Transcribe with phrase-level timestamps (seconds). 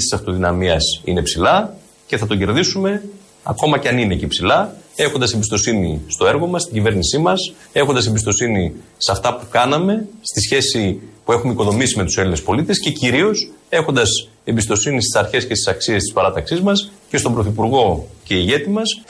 [0.00, 1.74] Ο πύχη της αυτοδυναμίας είναι ψηλά
[2.06, 3.02] και θα τον κερδίσουμε
[3.42, 8.06] ακόμα και αν είναι εκεί ψηλά, έχοντας εμπιστοσύνη στο έργο μας, στην κυβέρνησή μας, έχοντας
[8.06, 12.90] εμπιστοσύνη σε αυτά που κάναμε, στη σχέση που έχουμε οικοδομήσει με τους Έλληνες πολίτες και
[12.90, 18.34] κυρίως έχοντας εμπιστοσύνη στις αρχές και στις αξίες της παράταξής μας και στον Πρωθυπουργό και
[18.34, 19.02] ηγέτη μας.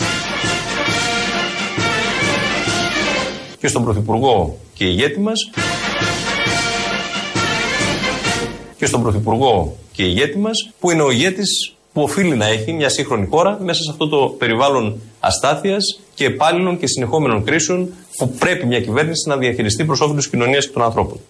[3.58, 5.50] Και στον Πρωθυπουργό και ηγέτη μας.
[8.76, 12.88] Και στον Πρωθυπουργό και ηγέτη μας, που είναι ο ηγέτης που οφείλει να έχει μια
[12.88, 18.66] σύγχρονη χώρα μέσα σε αυτό το περιβάλλον αστάθειας και επάλληλων και συνεχόμενων κρίσεων που πρέπει
[18.66, 21.20] μια κυβέρνηση να διαχειριστεί προς όφελος της κοινωνίας και των ανθρώπων.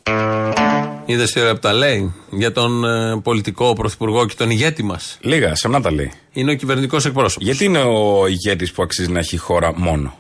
[1.06, 5.18] Είδες τι ωραία που τα λέει για τον ε, πολιτικό πρωθυπουργό και τον ηγέτη μας.
[5.20, 6.12] Λίγα, σε να τα λέει.
[6.32, 7.44] Είναι ο κυβερνητικός εκπρόσωπος.
[7.46, 10.14] Γιατί είναι ο ηγέτης που αξίζει να έχει χώρα μόνο;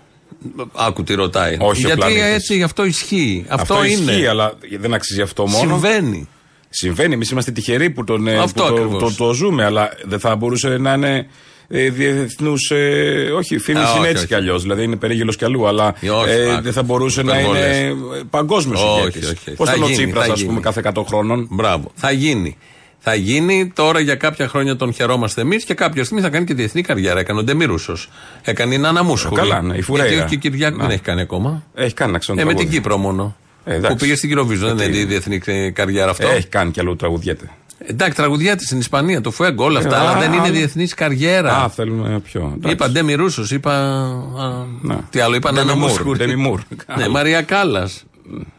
[0.74, 1.56] Άκου τι ρωτάει.
[1.60, 2.22] Όχι ο Γιατί πλανήτης.
[2.22, 3.44] έτσι, γι' αυτό ισχύει.
[3.48, 4.12] Αυτό, Αυτό είναι.
[4.12, 5.68] ισχύει, αλλά δεν αξίζει αυτό μόνο.
[5.70, 6.28] Συμβαίνει.
[6.70, 7.14] Συμβαίνει.
[7.14, 9.16] Εμείς είμαστε τυχεροί που, τον, ε, Αυτό που το, ακριβώς.
[9.16, 11.26] το, το ζούμε, αλλά δεν θα μπορούσε να είναι
[11.68, 12.70] ε, διεθνούς.
[12.70, 14.26] Ε, όχι, φίλοι Α, είναι όχι, έτσι όχι.
[14.26, 14.62] κι αλλιώς.
[14.62, 17.78] Δηλαδή είναι περίγελος κι αλλού, αλλά Ε, όχι, ε, α, δεν θα μπορούσε να υπερβολές.
[17.78, 17.94] είναι
[18.30, 19.28] παγκόσμιος Όχι, ηγέτης.
[19.30, 19.50] όχι.
[19.50, 20.48] Πώς Θα ήταν ο γίνει, Τσίπρας, θα ας γίνει.
[20.48, 21.90] πούμε, κάθε 100 χρόνων; Μπράβο.
[21.94, 22.56] Θα γίνει.
[23.02, 26.54] Θα γίνει τώρα για κάποια χρόνια τον χαιρόμαστε εμείς και κάποια στιγμή θα κάνει και
[26.54, 27.20] διεθνή καριέρα.
[27.20, 28.08] Έκανε ο Ντεμιρούσος.
[28.42, 29.40] Έκανε η Νάνα Μούσχουλη.
[29.40, 30.08] Καλά, ναι, η Φουρέιρα.
[30.08, 30.82] Γιατί όχι και η Κυριάκου Να.
[30.82, 31.62] δεν έχει κάνει ακόμα.
[31.74, 32.66] Έχει κάνει να Ε, με την ξανατραγωδεί.
[32.76, 33.36] Κύπρο μόνο.
[33.64, 33.88] Ε, εντάξει.
[33.96, 34.56] που πήγε στην Eurovision.
[34.58, 37.50] Δεν Γιατί- είναι διεθνή ε, καριέρα αυτό; Έχει κάνει κι αλλού τραγουδιέται.
[37.86, 40.94] Εντάξει, τραγουδιά στην Ισπανία, το Φουέγκο, όλα αυτά, Ε, αλλά α, δεν είναι α, διεθνής
[40.94, 41.56] καριέρα.
[41.62, 42.40] Α, θέλουμε πιο.
[42.56, 42.74] εντάξει.
[42.74, 43.72] Είπα Ντέμι Ρούσος, είπα.
[43.72, 44.96] α, Ναι.
[45.10, 46.18] Τι άλλο, είπα Ντέμι Νάνα Μουρ, Μούσχουρη.
[46.18, 46.60] Ντέμι Μουρ.
[46.96, 48.04] Ναι, Μαρία Κάλλας.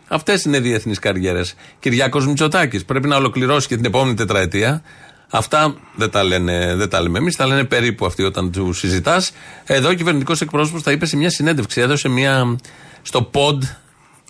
[0.08, 1.54] Αυτές είναι διεθνείς καριέρες.
[1.80, 2.86] Κυριάκο Μητσοτάκης.
[2.86, 4.82] Πρέπει να ολοκληρώσει και την επόμενη τετραετία.
[5.30, 9.32] Αυτά δεν τα, λένε, δεν τα λέμε εμείς, τα λένε περίπου αυτοί όταν τους συζητάς.
[9.66, 11.82] Εδώ ο κυβερνητικός εκπρόσωπος τα είπε σε μια συνέντευξη.
[11.82, 12.56] Έδωσε μια.
[13.02, 13.58] στο pod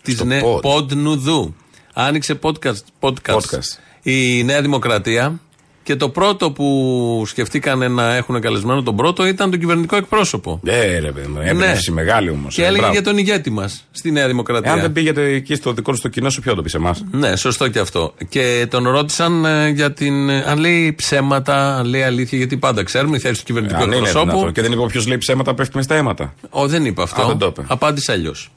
[0.02, 0.60] της Στο νε, pod.
[0.72, 1.56] pod Νουδού.
[1.94, 3.78] Άνοιξε podcast, podcast, Podcast.
[4.02, 5.40] η Νέα Δημοκρατία
[5.84, 10.60] και το πρώτο που σκεφτήκανε να έχουν καλεσμένο τον πρώτο ήταν τον κυβερνητικό εκπρόσωπο.
[10.66, 12.56] Ε, ρε παιδί μου, έμπνευση μεγάλη όμως.
[12.56, 14.72] Και έλεγε για τον ηγέτη μας στη Νέα Δημοκρατία.
[14.72, 17.36] Εάν δεν πήγατε εκεί στο δικό σου το κοινό σου, ποιο το πεις εμάς; Ναι,
[17.36, 18.14] σωστό και αυτό.
[18.30, 20.30] Και τον ρώτησαν ε, για την.
[20.30, 23.88] ε, αν λέει ψέματα, αν λέει αλήθεια, γιατί πάντα ξέρουμε η θέση του κυβερνητικού Αν
[23.88, 24.30] είναι εκπροσώπου.
[24.30, 24.52] δυνατόν.
[24.52, 26.34] Και δεν είπε όποιος λέει ψέματα πέφτει με στα αίματα.
[26.50, 27.22] Ο, δεν είπε αυτό.
[27.22, 27.64] Α, δεν το είπε.
[27.68, 28.52] Απάντησε αλλιώς.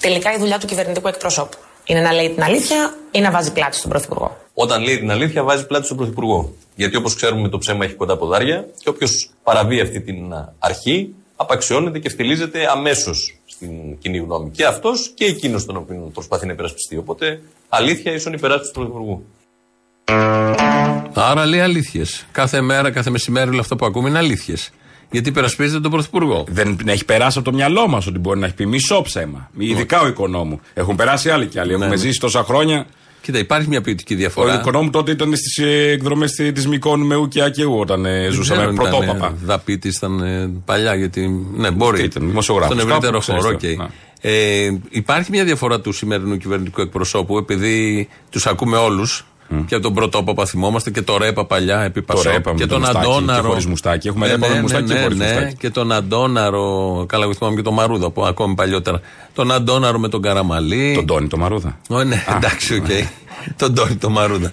[0.00, 3.76] Τελικά η δουλειά του κυβερνητικού εκπροσώπου είναι να λέει την αλήθεια ή να βάζει πλάτη
[3.76, 4.36] στον Πρωθυπουργό.
[4.54, 6.54] Όταν λέει την αλήθεια, βάζει πλάτη στον Πρωθυπουργό.
[6.74, 11.14] Γιατί όπως ξέρουμε, το ψέμα έχει κοντά ποδάρια και όποιος παραβεί αυτή την α, αρχή,
[11.36, 14.50] απαξιώνεται και φτυλίζεται αμέσως στην κοινή γνώμη.
[14.50, 16.96] Και αυτός και εκείνος τον οποίο προσπαθεί να υπερασπιστεί.
[16.96, 19.24] Οπότε, αλήθεια ίσον υπεράσπιση του Πρωθυπουργού.
[21.14, 22.26] Άρα λέει αλήθειες.
[22.32, 24.70] Κάθε μέρα, κάθε μεσημέρι, όλο αυτό που ακούμε είναι αλήθειες.
[25.10, 26.44] Γιατί υπερασπίζεται τον Πρωθυπουργό.
[26.48, 29.50] Δεν έχει περάσει από το μυαλό μας ότι μπορεί να έχει πει μισό ψέμα.
[29.58, 30.60] Ειδικά ο οικονόμου.
[30.74, 31.72] Έχουν περάσει άλλοι κι άλλοι.
[31.72, 31.96] Έχουμε ναι.
[31.96, 32.86] ζήσει τόσα χρόνια.
[33.22, 34.54] Κοίτα, υπάρχει μια ποιοτική Ο διαφορά.
[34.54, 35.58] οικονόμου τότε ήταν στις
[35.92, 39.26] εκδρομές της Μικόνου με Ουκιά και Ου όταν ε, Δεν ζούσαμε ξέρω αν ήταν, πρωτόπαπα.
[39.26, 41.46] ε, Δαπίτης ήταν ε, παλιά, γιατί.
[41.56, 42.02] Ναι, μπορεί.
[42.02, 43.76] Ήταν δημοσιογράφος, Στον ευρύτερο κάπου, ξέρεις χώρο, το, οκ.
[43.78, 43.86] ναι.
[44.22, 49.24] Ε, υπάρχει μια διαφορά του σημερινού κυβερνητικού εκπροσώπου, επειδή τους ακούμε όλους.
[49.66, 52.32] Και από τον πρωτόπαπα θυμόμαστε και το ρέπα παλιά επί Το Πασόκ.
[52.32, 53.48] ρέπα με και το τον μουστάκι και Αντώναρο.
[53.48, 54.08] χωρίς μουστάκι.
[54.08, 55.56] Έχουμε Ρέππα με μουστάκι και χωρίς μουστάκι.
[55.56, 57.04] Και τον Αντώναρο.
[57.08, 59.00] Καλά, εγώ θυμάμαι και τον Μαρούδα που ακόμη παλιότερα.
[59.34, 60.92] Τον Αντώναρο με τον Καραμαλή.
[60.94, 61.78] Τον Τόνι, το Μαρούδα.
[61.88, 62.86] Ω, ναι, εντάξει, οκ.
[63.60, 64.52] τον Τόνι, τον Μαρούδα.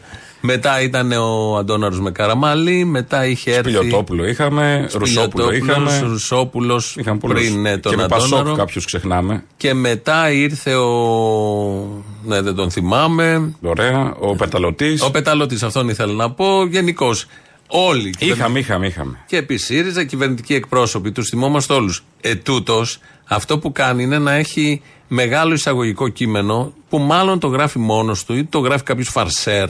[0.50, 2.86] Μετά ήταν ο Αντώναρος με Καραμαλή.
[2.86, 3.72] Μετά είχε έρθει.
[3.72, 6.00] Σπηλιοτόπουλο είχαμε, Ρουσόπουλο είχαμε.
[6.00, 7.42] Ρουσόπουλος Είχαμε πολλούς.
[7.42, 8.44] πριν ναι, τον και με Αντώναρο.
[8.44, 9.44] Πασόκ κάποιους ξεχνάμε.
[9.58, 12.04] Και μετά ήρθε ο.
[12.24, 13.56] Ναι, δεν τον θυμάμαι.
[13.62, 14.16] Ωραία.
[14.20, 15.02] Ο Πεταλωτής.
[15.02, 16.66] Ο Πεταλώτη, αυτόν ήθελα να πω.
[16.66, 17.26] Γενικώς.
[17.68, 18.14] Όλοι.
[18.20, 19.18] Είχαμε, είχαμε, είχαμε.
[19.26, 22.04] Και επί ΣΥΡΙΖΑ κυβερνητικοί εκπρόσωποι, τους θυμόμαστε όλους.
[22.22, 28.26] Ετούτος, αυτό που κάνει είναι να έχει μεγάλο εισαγωγικό κείμενο που μάλλον το γράφει μόνος
[28.26, 29.70] του ή το γράφει κάποιος φαρσέρ.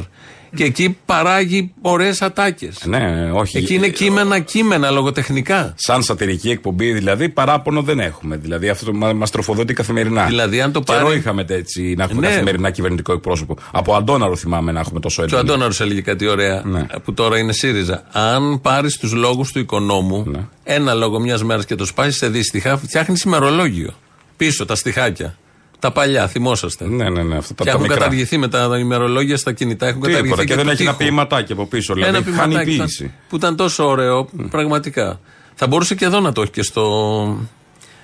[0.57, 2.86] Και εκεί παράγει ωραίες ατάκες.
[2.86, 3.57] Ναι, όχι.
[3.57, 5.74] Εκεί είναι κείμενα, κείμενα, λογοτεχνικά.
[5.77, 8.36] Σαν σατυρική εκπομπή, δηλαδή, παράπονο δεν έχουμε.
[8.38, 10.25] Δηλαδή, αυτό μα μας τροφοδοτεί καθημερινά.
[10.25, 12.27] Δηλαδή, αν το Καιρό πάρει- είχαμε έτσι να έχουμε Ναι.
[12.27, 13.57] καθημερινά κυβερνητικό εκπρόσωπο.
[13.71, 15.51] Από Αντώναρο θυμάμαι να έχουμε τόσο Και ο έντονο.
[15.54, 16.86] Αντώναρος έλεγε κάτι ωραία, Ναι.
[17.03, 18.03] που τώρα είναι ΣΥΡΙΖΑ.
[18.12, 20.39] Αν πάρεις τους λόγους του οικονόμου, Ναι.
[20.63, 23.94] ένα λόγο μιας μέρας και το σπάσεις σε δύστιχα, φτιάχνεις ημερολόγιο.
[24.38, 25.38] Πίσω τα στιχάκια.
[25.79, 26.88] Τα παλιά, θυμόσαστε.
[26.88, 27.38] Ναι, ναι, ναι.
[27.38, 27.97] Αυτά τα, και τα έχουν μικρά.
[27.97, 29.88] καταργηθεί με τα ημερολόγια στα κινητά.
[29.88, 30.19] Έχουν Τίποτα.
[30.21, 31.03] καταργηθεί Και δεν του έχει ένα τοίχου.
[31.03, 31.94] ποιηματάκι από πίσω.
[31.97, 33.12] Ένα Δηλαδή, χάνει ποιηματάκι ήταν- ποίηση.
[33.29, 35.19] που ήταν τόσο ωραίο, πραγματικά.
[35.56, 37.47] Θα μπορούσε και εδώ να το έχει και στο,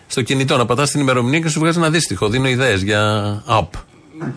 [0.07, 2.29] στο κινητό, να πατάς την ημερομηνία και σου βγάζει ένα δύστιχο.
[2.29, 3.67] Δίνω ιδέες για app.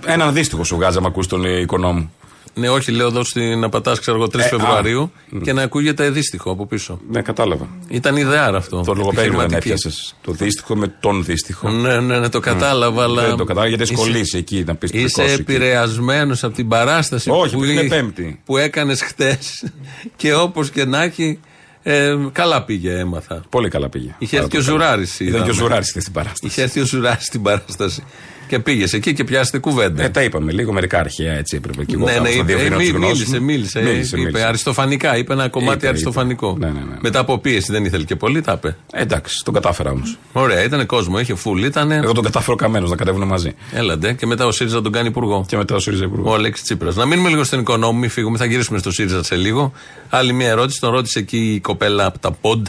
[0.06, 2.12] Ένα αντίστοιχο σου βγάζει, άμα ακούς τον ε, οικονόμου.
[2.58, 4.48] Ναι, όχι, λέω εδώ στην Απατά, ξέρω εγώ, 3 Ε, α.
[4.48, 5.12] Φεβρουαρίου
[5.42, 7.00] και να ακούγεται δύστιχο από πίσω.
[7.10, 7.68] Ναι, κατάλαβα.
[7.88, 8.82] Ήταν ιδεάρα αυτό.
[8.86, 9.68] Το λογοπαίγνιο δεν επιχειρηματική.
[9.68, 10.14] έπιασες.
[10.22, 11.70] Το δύστιχο με τον δύστιχο.
[11.70, 13.22] Ναι, ναι, ναι, το κατάλαβα, αλλά.
[13.26, 17.54] Δεν το κατάλαβα γιατί είσαι- σκολίσει εκεί να πεις Είσαι επηρεασμένος από την παράσταση Όχι,
[17.56, 18.40] που, επειδή είναι εί- Πέμπτη.
[18.44, 19.64] που έκανες χτες.
[20.16, 21.40] και όπως και να έχει,
[21.82, 23.42] ε, καλά πήγε, έμαθα.
[23.50, 24.14] Πολύ καλά πήγε.
[24.18, 24.88] Είχε Πάρα έρθει και ο πολύ καλά.
[24.90, 25.52] Ζουράρης, Ήταν και ο είδαμε.
[25.52, 26.46] Ζουράρη στην παράσταση.
[26.46, 28.02] Είχε έρθει ο Ζουράρης στην παράσταση.
[28.48, 30.02] Και πήγες εκεί και πιάσετε κουβέντα.
[30.02, 31.84] Ε, τα είπαμε λίγο, μερικά αρχαία έτσι έπρεπε.
[31.84, 33.44] Και εγώ ναι, ναι, κάπως να είπε, διαβρύνω ε, τις μίλησε, γνώσεις μου.
[33.44, 35.88] μίλησε, μίλησε, είπε αριστοφανικά, είπε ένα κομμάτι Είπε, είπε.
[35.88, 36.56] αριστοφανικό.
[36.58, 36.96] Ναι, ναι, ναι.
[37.00, 38.76] Μετά από πίεση δεν ήθελε και πολύ, τα είπε.
[38.92, 40.18] Ε, εντάξει, τον κατάφερα όμως.
[40.32, 41.90] Ωραία, ήταν κόσμο, είχε φουλ, ήταν.
[41.90, 43.54] Εγώ τον κατάφερα καμένος να κατέβουν μαζί.
[43.72, 45.44] Έλαντε, και μετά ο ΣΥΡΙΖΑ τον κάνει υπουργό.
[45.48, 46.30] Και μετά ο ΣΥΡΙΖΑ υπουργό.
[46.30, 46.96] Ο Αλέξης Τσίπρας.
[46.96, 49.72] Να μείνουμε λίγο στον οικονόμο, μην φύγουμε, θα γυρίσουμε στο ΣΥΡΙΖΑ σε λίγο.
[50.08, 52.66] Άλλη μια ερώτηση, τον ρώτησε εκεί η κοπέλα από τα ποντ,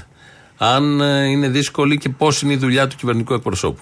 [0.57, 3.81] αν ε, είναι δύσκολη και πώς είναι η δουλειά του κυβερνητικού εκπροσώπου.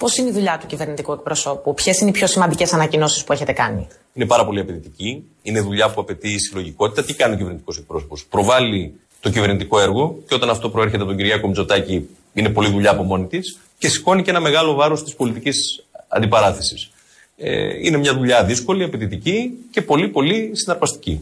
[0.00, 3.52] Πώς είναι η δουλειά του κυβερνητικού εκπροσώπου, Ποιες είναι οι πιο σημαντικές ανακοινώσεις που έχετε
[3.52, 5.24] κάνει; Είναι πάρα πολύ απαιτητική.
[5.42, 7.04] Είναι δουλειά που απαιτεί συλλογικότητα.
[7.04, 11.16] Τι κάνει ο κυβερνητικός εκπρόσωπος; Προβάλλει το κυβερνητικό έργο και όταν αυτό προέρχεται από τον
[11.16, 15.14] Κυριάκο Μητσοτάκη, είναι πολλή δουλειά από μόνη της και σηκώνει και ένα μεγάλο βάρος της
[15.14, 16.90] πολιτικής αντιπαράθεσης.
[17.36, 21.20] Ε, είναι μια δουλειά δύσκολη, απαιτητική και πολύ πολύ συναρπαστική.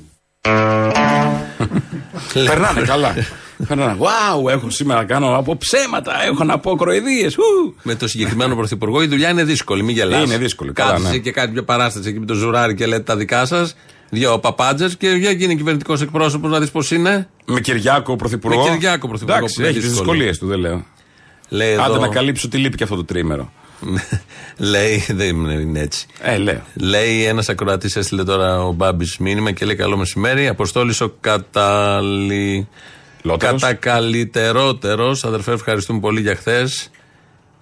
[2.33, 3.15] Περνάνε καλά.
[3.67, 3.97] Περνάνε.
[4.01, 7.29] Wow, έχω σήμερα να κάνω από ψέματα, έχω να πω κροϊδίε.
[7.83, 10.25] Με το συγκεκριμένο πρωθυπουργό η δουλειά είναι δύσκολη, μην γελάς.
[10.25, 11.19] Είναι δύσκολη, καλά, Κάθεσαι ναι.
[11.19, 13.77] και κάνει μια παράσταση εκεί με το ζουράρι και λέτε τα δικά σας.
[14.11, 17.29] Δύο παπάντζες και για γίνει κυβερνητικός εκπρόσωπος να δεις πώς είναι.
[17.45, 18.69] Με Κυριάκο Πρωθυπουργό.
[18.69, 20.13] Με Κυριάκο Πρωθυπουργό Εντάξει, που είναι έχεις τις δύσκολο.
[20.13, 20.85] δυσκολίες του, δεν λέω.
[21.49, 21.83] Λέει εδώ.
[21.83, 23.53] Άντε να καλύψω τι λείπει και αυτό το τρίμερο.
[24.73, 26.07] λέει, δεν είναι έτσι.
[26.21, 26.63] Ε, λέω.
[26.75, 30.49] Λέει ένας ακροατής, έστειλε τώρα ο Μπάμπης μήνυμα και λέει: Καλό μεσημέρι.
[30.49, 31.15] Αποστόλης ο
[33.37, 33.53] καταλη...
[33.53, 33.61] Λότερος.
[33.63, 35.17] κατακαλυτερότερο.
[35.23, 36.91] Αδερφέ, ευχαριστούμε πολύ για χθες.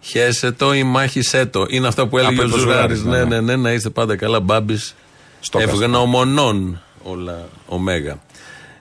[0.00, 1.66] Χέσε το ή μάχησέ το.
[1.68, 2.94] Είναι αυτά που έλεγε Από ο το Ζουράρη.
[2.94, 4.40] Ζουράρης, Ναι, ναι, ναι, ναι, να είστε πάντα καλά.
[4.40, 4.94] Μπάμπης.
[5.40, 5.76] Στο κάστρο.
[5.76, 8.18] Ευγνωμονών όλα ωμέγα.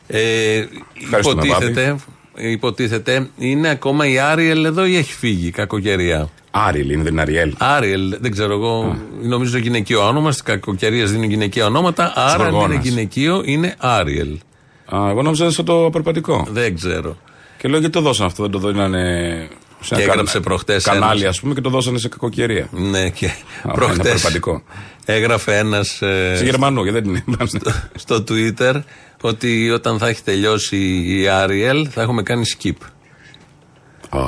[0.08, 0.66] Ε,
[1.04, 1.96] Ευχαριστούμε, υποτίθεται,
[2.36, 7.22] υποτίθεται, είναι ακόμα η Άριελ εδώ ή έχει φύγει η κακοκαιρία; Άριλ είναι, δεν είναι
[7.22, 7.54] Αριέλ.
[7.58, 10.32] Άριελ, δεν ξέρω εγώ, νομίζω γυναικείο όνομα.
[10.32, 12.14] Στις κακοκαιρίες δίνουν γυναικεία ονόματα.
[12.16, 12.86] Άρα αν είναι Γοργόνας.
[12.86, 14.38] γυναικείο είναι Άριελ.
[14.86, 16.48] Α, εγώ νόμιζα σαν το περπατικό.
[16.50, 17.18] Δεν ξέρω.
[17.58, 19.48] Και λέω γιατί το δώσαν αυτό, δεν το δίνανε.
[19.82, 21.36] σε Και ένα έγραψε κανα- προχτές Κανάλι, ένας.
[21.36, 22.68] ας πούμε, και το δώσανε σε κακοκαιρία.
[22.72, 23.30] Ναι, και
[23.64, 24.64] ένα προχτές περπατικό.
[25.06, 25.88] έγραφε ένας
[26.36, 27.48] Σε Γερμανό, γιατί δεν είναι.
[27.96, 28.82] στο Twitter
[29.22, 30.78] ότι όταν θα έχει τελειώσει
[31.20, 32.72] η Άριελ θα έχουμε κάνει skip.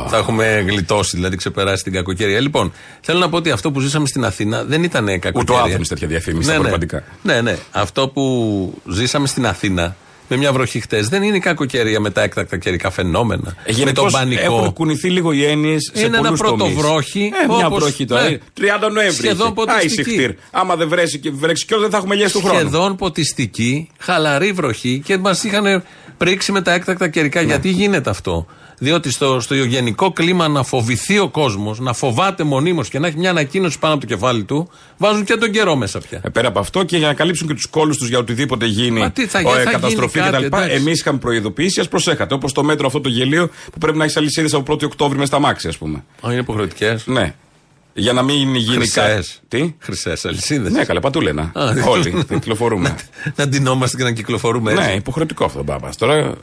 [0.08, 2.40] Θα έχουμε γλιτώσει, δηλαδή ξεπεράσει την κακοκαιρία.
[2.40, 2.72] Λοιπόν,
[3.02, 5.40] θέλω να πω ότι αυτό που ζήσαμε στην Αθήνα δεν ήταν κακοκαιρία.
[5.42, 7.04] Ούτε ο Άθωνης τέτοια διαφήμιση στα ναι, περπατικά.
[7.24, 7.58] Ναι, ναι.
[7.72, 9.96] Αυτό που ζήσαμε στην Αθήνα
[10.28, 13.42] με μια βροχή χτες δεν είναι η κακοκαιρία με τα έκτακτα καιρικά φαινόμενα.
[13.46, 14.42] με τον Γενικώς πανικό.
[14.56, 16.58] Έχουν κουνηθεί λίγο οι έννοιες σε Είναι ένα πολλούς τομείς.
[16.74, 18.22] πρωτοβρόχι, Ε, μια όπως- βροχή τώρα.
[18.22, 18.28] ναι.
[18.30, 19.14] Ε, 30 Νοέμβρη.
[19.16, 19.56] Σχεδόν είχε.
[19.56, 20.00] ποτιστική.
[20.00, 20.32] Άι, συχτήρ.
[20.52, 22.60] Άμα δεν βρέσει και βρέξει κιόλα δεν θα έχουμε λιέσει του χρόνου.
[22.60, 25.84] Σχεδόν ποτιστική, χαλαρή βροχή και μας είχαν
[26.18, 27.40] πρίξει με τα έκτακτα καιρικά.
[27.42, 27.46] Ναι.
[27.48, 28.46] Γιατί γίνεται αυτό;
[28.80, 33.18] Διότι στο, στο γενικό κλίμα να φοβηθεί ο κόσμος, να φοβάται μονίμως και να έχει
[33.18, 36.22] μια ανακοίνωση πάνω από το κεφάλι του, βάζουν και τον καιρό μέσα πια.
[36.24, 39.00] Ε, πέρα από αυτό και για να καλύψουν και τους κόλους τους για οτιδήποτε γίνει,
[39.00, 40.56] Μα τι θα ο, γίνει, ε, θα καταστροφή γίνει κάτι, κτλ.
[40.56, 40.76] εντάξει.
[40.76, 42.34] Εμείς είχαμε προειδοποιήσει, ας προσέχατε.
[42.34, 45.28] Όπως το μέτρο αυτό το γελίο που πρέπει να έχεις αλυσίδες από 1η Οκτώβρη μες
[45.28, 45.98] στα μάξι, ας πούμε.
[46.28, 47.08] Α, είναι υποχρεωτικές.
[47.08, 47.34] Ναι.
[47.94, 49.42] Για να μην γίνει Χρυσές.
[49.50, 49.64] κάτι.
[49.64, 50.72] Τι; Χρυσές αλυσίδες.
[50.72, 51.52] Ναι, καλά, πατούλενα.
[51.54, 52.96] Α, Όλοι δεν κυκλοφορούμε.
[53.36, 54.86] να ντυνόμαστε και να κυκλοφορούμε έτσι.
[54.86, 55.90] ναι, υποχρεωτικό αυτό το πάπα.
[55.98, 56.34] Τώρα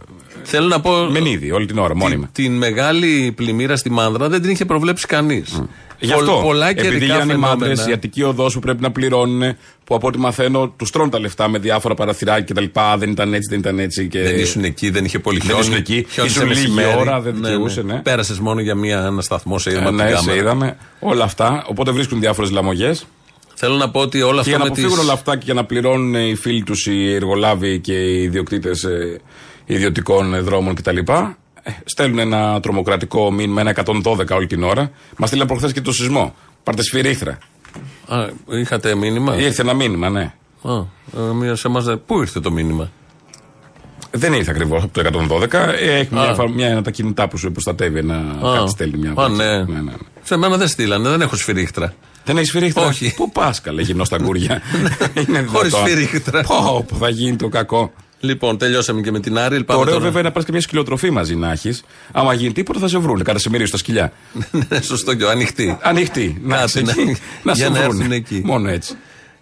[0.45, 0.91] Θέλω να πω.
[1.11, 2.29] μενίδι όλη την ώρα, μόνιμα.
[2.33, 5.63] Την, την μεγάλη πλημμύρα στη Μάνδρα δεν την είχε προβλέψει κανείς.
[5.99, 6.41] Γι' αυτό.
[6.43, 7.91] πολλά επειδή καιρικά γίνανε οι μάντρες, φαινόμενα.
[7.91, 11.49] η Αττική οδός που πρέπει να πληρώνουν, που από ό,τι μαθαίνω τους τρώνε τα λεφτά
[11.49, 12.81] με διάφορα παραθυράκια κτλ.
[12.99, 14.09] Δεν ήταν έτσι, δεν ήταν έτσι.
[14.09, 14.23] Και...
[14.23, 15.61] Δεν ήσουν εκεί, δεν είχε πολύ Δεν χιόνι.
[15.63, 16.07] ήσουν εκεί.
[16.11, 16.99] Χιόνισε Ήσουν λίγη μεσημέρι.
[17.01, 17.95] ώρα, δεν δικαιούσε, ναι.
[18.03, 20.41] Πέρασες μόνο για μια, ένα σταθμό σε είδαμε Ε, από την ναι, σε κάμερα.
[20.43, 20.77] είδαμε.
[20.99, 21.65] Όλα αυτά.
[21.69, 23.07] Οπότε βρίσκουν διάφορες λαμογές.
[23.55, 25.03] Θέλω να πω ότι όλα Και για αυτά να με αποφύγουν τις...
[25.03, 28.87] όλα αυτά και για να πληρώνουν οι φίλοι τους, οι εργολάβοι και οι ιδιοκτήτες
[29.67, 30.97] ιδιωτικών ε, δρόμων κτλ.
[30.99, 34.91] ε, Στέλνουν ένα τρομοκρατικό μήνυμα, ένα 112 όλη την ώρα.
[35.17, 36.35] Μας στείλαν προχθές και το σεισμό.
[36.63, 37.39] Πάρτε σφυρίχτρα.
[38.09, 38.17] Α,
[38.61, 40.33] είχατε μήνυμα; Ήρθε ένα μήνυμα, ναι.
[40.63, 40.73] Α,
[41.19, 42.91] ε, μία σε εμάς δεν- Πού ήρθε το μήνυμα;
[44.11, 45.59] Δεν ήρθε ακριβώς από το 112.
[45.81, 46.31] Ε, Έχει μια, Α.
[46.31, 47.99] εφα- μια, ένα τα κινητά που σου προστατεύει.
[47.99, 48.55] Ένα, Α.
[48.57, 49.11] κάτι στέλνει μια.
[49.11, 49.33] Α, βάση.
[49.35, 49.59] ναι.
[49.65, 49.93] ναι, ναι.
[50.23, 51.95] Σε μένα δεν στείλανε, δεν έχω σφυρίχτρα.
[52.25, 52.87] Δεν έχεις σφυρίχτρα.
[52.87, 53.15] Όχι.
[53.15, 54.63] Πού πας, καλέ, γυμνός στα γκούρια.
[55.29, 55.89] Είναι Χωρίς δυνατόν.
[55.89, 56.43] σφυρίχτρα.
[56.43, 57.93] Πω, πω, θα γίνει το κακό.
[58.25, 59.57] Λοιπόν, τελειώσαμε και με την Άρη.
[59.59, 60.05] Το Πάμε ωραίο τώρα.
[60.05, 61.83] βέβαια είναι να πα και μια σκυλοτροφή μαζί να έχεις.
[62.13, 63.23] Άμα γίνει τίποτα θα σε βρούνε.
[63.23, 64.13] Κατά σε μερίο στα σκυλιά.
[64.69, 65.79] Ναι, Σωστό και ανοιχτή.
[65.83, 66.41] Ανοιχτή.
[66.45, 67.97] Να Κάτι είσαι να- εκεί, να για σε να βρούνε.
[67.99, 68.43] έρθουν εκεί.
[68.45, 68.95] Μόνο έτσι.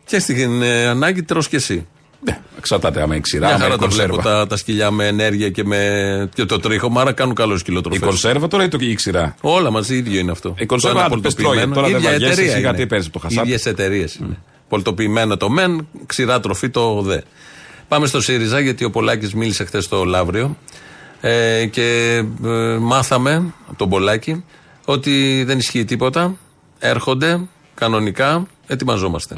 [0.04, 1.86] Και στην ε, ανάγκη τρως και εσύ.
[2.24, 3.46] Ναι, εξαρτάται άμα έχει ξηρά.
[3.46, 4.38] Μια άμα χαρά έχει τα βλέπω κονσέρβα.
[4.38, 8.00] τα, τα σκυλιά με ενέργεια και, με, και το τρίχωμα, άρα κάνουν καλό Η σκυλοτροφές.
[8.00, 10.54] κονσέρβα τώρα ή το η ξηρά; Όλα μαζί ίδιο είναι αυτό.
[10.58, 11.72] Η κονσέρβα, Το ένα άντε, πες πολτοποιημένο.
[11.74, 11.86] τρώγε.
[11.86, 12.78] Τώρα δεν ίδια βαριέσαι, εταιρεία σιγά είναι.
[12.78, 13.46] τι παίζεις από το χασάπι.
[13.46, 14.38] Ίδιες εταιρείες είναι.
[14.68, 17.18] Πολτοποιημένο το μεν, ξηρά τροφή το δε.
[17.92, 20.56] Πάμε στο ΣΥΡΙΖΑ, γιατί ο Πολάκης μίλησε χθες στο Λαύριο
[21.20, 24.44] ε, και ε, μάθαμε από τον Πολάκη
[24.84, 26.36] ότι δεν ισχύει τίποτα.
[26.78, 27.40] Έρχονται
[27.74, 29.34] κανονικά, ετοιμαζόμαστε.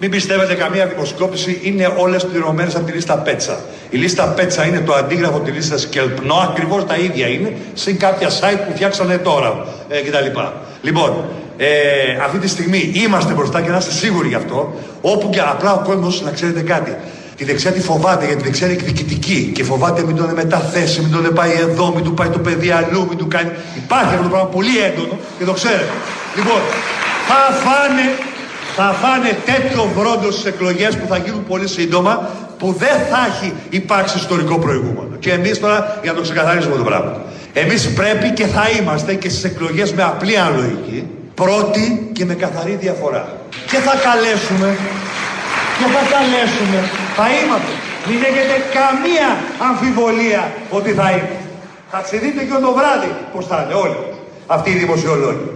[0.00, 3.60] Μην πιστεύετε καμία δημοσκόπηση, είναι όλες πληρωμένες από τη λίστα Πέτσα.
[3.90, 8.28] Η λίστα Πέτσα είναι το αντίγραφο της λίστας Κελπνό, ακριβώς τα ίδια είναι, σε κάποια
[8.28, 10.40] site που φτιάξανε τώρα ε, κτλ.
[10.82, 11.24] Λοιπόν,
[11.56, 11.68] ε,
[12.24, 15.82] αυτή τη στιγμή είμαστε μπροστά και να είστε σίγουροι γι' αυτό, όπου και απλά ο
[15.84, 16.96] κόσμος να ξέρετε κάτι.
[17.42, 21.10] Τη δεξιά τη φοβάται γιατί η δεξιά είναι εκδικητική και φοβάται μην τον μεταθέσει, μην
[21.12, 23.50] τον πάει εδώ, μην του πάει το παιδί αλλού, μην του κάνει.
[23.76, 25.94] Υπάρχει αυτό το πράγμα πολύ έντονο και το ξέρετε.
[26.36, 26.60] Λοιπόν,
[27.28, 28.04] θα φάνε
[28.76, 33.52] θα φάνε τέτοιο βρόντο στις εκλογές που θα γίνουν πολύ σύντομα που δεν θα έχει
[33.70, 35.16] υπάρξει ιστορικό προηγούμενο.
[35.18, 37.22] Και εμείς τώρα για να το ξεκαθαρίσουμε το πράγμα.
[37.52, 42.74] Εμείς πρέπει και θα είμαστε και στις εκλογές με απλή αναλογική πρώτοι και με καθαρή
[42.80, 43.36] διαφορά.
[43.66, 44.76] Και θα καλέσουμε
[45.78, 46.78] και θα καλέσουμε,
[47.18, 47.72] θα είμαστε.
[48.08, 49.28] Μην έχετε καμία
[49.68, 50.42] αμφιβολία
[50.78, 51.46] ότι θα είμαστε.
[51.92, 53.96] Θα ξεδείτε και το βράδυ πώς θα είναι όλοι
[54.46, 55.46] αυτοί οι δημοσιολόγοι.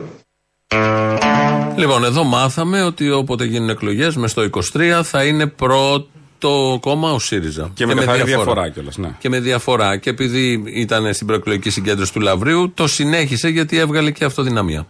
[1.76, 7.18] Λοιπόν, εδώ μάθαμε ότι όποτε γίνουν εκλογές, μες στο 23 θα είναι πρώτο κόμμα ο
[7.18, 7.70] ΣΥΡΙΖΑ.
[7.75, 8.96] Και, με, διαφορά, διαφορά κιόλας.
[8.96, 9.08] Ναι.
[9.18, 9.96] Και με διαφορά.
[9.96, 14.87] Και επειδή ήταν στην προεκλογική συγκέντρωση του Λαβρίου, το συνέχισε γιατί έβγαλε και αυτοδυναμία.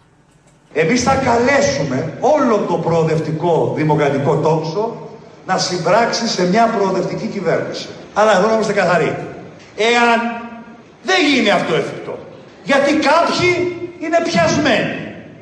[0.73, 5.06] Εμείς θα καλέσουμε όλο το προοδευτικό δημοκρατικό τόξο
[5.47, 7.87] να συμπράξει σε μια προοδευτική κυβέρνηση.
[8.13, 9.15] Αλλά εδώ να είμαστε καθαροί.
[9.91, 10.19] Εάν
[11.03, 12.19] δεν γίνει αυτό εφικτό,
[12.63, 13.51] γιατί κάποιοι
[13.99, 14.95] είναι πιασμένοι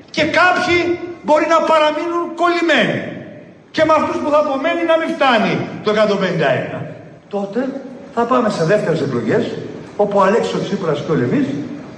[0.10, 3.00] και κάποιοι μπορεί να παραμείνουν κολλημένοι.
[3.72, 6.82] Και με αυτούς που θα απομένει να μην φτάνει το 151.
[7.30, 7.60] Τότε
[8.16, 9.46] θα πάμε σε δεύτερες εκλογές,
[9.96, 11.48] όπου ο Αλέξης Τσίπρας και όλοι εμείς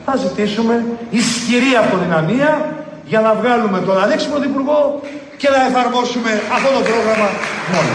[0.06, 2.76] θα ζητήσουμε ισχυρή αυτοδυναμία
[3.08, 5.02] για να βγάλουμε τον Αλέξη Πρωθυπουργό
[5.38, 7.30] και να εφαρμόσουμε αυτό το πρόγραμμα
[7.74, 7.92] μόνο.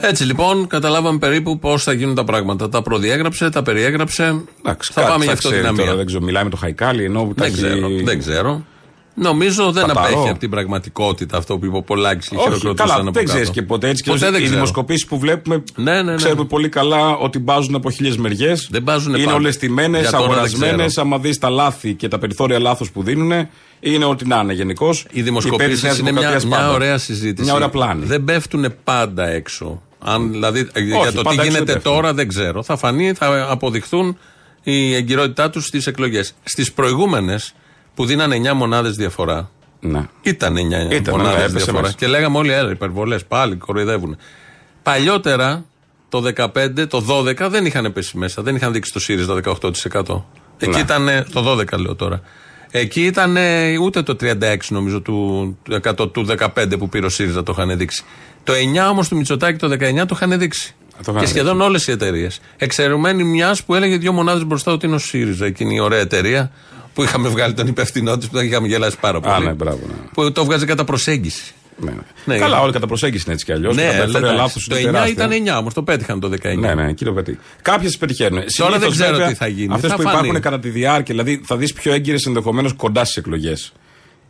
[0.00, 2.68] Έτσι λοιπόν, καταλάβαμε περίπου πώς θα γίνουν τα πράγματα.
[2.68, 4.44] Τα προδιέγραψε, τα περιέγραψε.
[4.58, 5.94] Εντάξει, θα πάμε γι' αυτό δυναμία.
[5.94, 8.64] δεν ξέρω, μιλάμε με το Χαϊκάλι, ενώ δεν, ξέρω, δεν ξέρω.
[9.14, 10.06] Νομίζω δεν Παπαρό.
[10.06, 13.62] απέχει από την πραγματικότητα αυτό που είπε ο Πολάκης και χειροκροτούσαν από Δεν ξέρεις και
[13.62, 14.04] ποτέ έτσι.
[14.04, 16.14] Ποτέ και οι δημοσκοπήσεις που βλέπουμε ναι, ναι, ναι.
[16.14, 18.68] ξέρουμε πολύ καλά ότι μπάζουν από χίλιες μεριές.
[18.70, 20.98] Δεν μπάζουν Είναι όλες τιμένες, αγορασμένες.
[20.98, 23.48] Άμα δεις τα λάθη και τα περιθώρια λάθο που δίνουν,
[23.80, 25.06] είναι ό,τι να είναι γενικώς.
[25.10, 27.44] Οι δημοσκοπήσεις είναι μια, μια ωραία συζήτηση.
[27.44, 28.04] Μια ωραία πλάνη.
[28.04, 29.82] Δεν πέφτουν πάντα έξω.
[29.98, 32.62] Αν, δηλαδή, Όχι, για το τι γίνεται τώρα δεν ξέρω.
[32.62, 34.18] Θα φανεί, θα αποδειχθούν
[34.62, 36.34] η εγκυρότητά τους στις εκλογές.
[36.42, 37.54] Στις προηγούμενες
[37.94, 39.50] που δίνανε 9 μονάδες διαφορά.
[39.80, 40.08] Ναι.
[40.22, 41.80] Ήταν 9 μονάδες ναι, διαφορά.
[41.80, 41.94] Μέσα.
[41.98, 44.16] Και λέγαμε όλοι, έλα, υπερβολές, πάλι κοροϊδεύουν.
[44.82, 45.64] Παλιότερα,
[46.08, 48.42] το 15, το 12 δεν είχαν πέσει μέσα.
[48.42, 50.22] Δεν είχαν δείξει το ΣΥΡΙΖΑ 18%.
[50.58, 50.78] Εκεί ναι.
[50.78, 52.20] ήταν, το 12 λέω τώρα.
[52.70, 53.36] Εκεί ήταν
[53.82, 58.04] ούτε το 36 νομίζω του, 100, του 15 που πήρε ο ΣΥΡΙΖΑ το είχαν δείξει.
[58.44, 60.74] Το 9 όμως του Μητσοτάκη το 19 το είχαν δείξει.
[61.18, 62.40] Και σχεδόν όλες οι εταιρείες.
[62.56, 66.50] Εξαιρουμένη μιας που έλεγε δύο μονάδες μπροστά ότι είναι ο ΣΥΡΙΖΑ, εκείνη η ωραία εταιρεία
[66.94, 69.34] που είχαμε βγάλει τον υπευθυνό της που τον είχαμε γελάσει πάρα πολύ.
[69.34, 69.94] Α, ναι, μπράβο, ναι.
[70.12, 71.54] Που το βγάζει κατά προσέγγιση.
[71.80, 71.92] Ναι.
[72.24, 72.38] ναι.
[72.38, 73.76] Καλά, όλοι κατά προσέγγιση είναι έτσι κι αλλιώς.
[73.76, 76.56] Ναι, λάθος το 9 ήταν 9, όμως το πέτυχαν το 19.
[76.58, 77.38] Ναι, ναι, κύριο Πετή.
[77.62, 78.42] Κάποιες πετυχαίνουν.
[78.56, 79.74] Τώρα δεν ξέρω βέβαια, τι θα γίνει.
[79.74, 83.72] Αυτές που υπάρχουν κατά τη διάρκεια, δηλαδή θα δεις πιο έγκυρες ενδεχομένως κοντά στις εκλογές.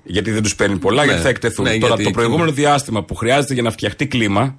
[0.04, 1.06] Γιατί δεν τους παίρνει πολλά, ναι.
[1.06, 1.64] γιατί θα εκτεθούν.
[1.64, 4.54] Ναι, Τώρα το προηγούμενο διάστημα που χρειάζεται για να φτιαχτεί κλίμα,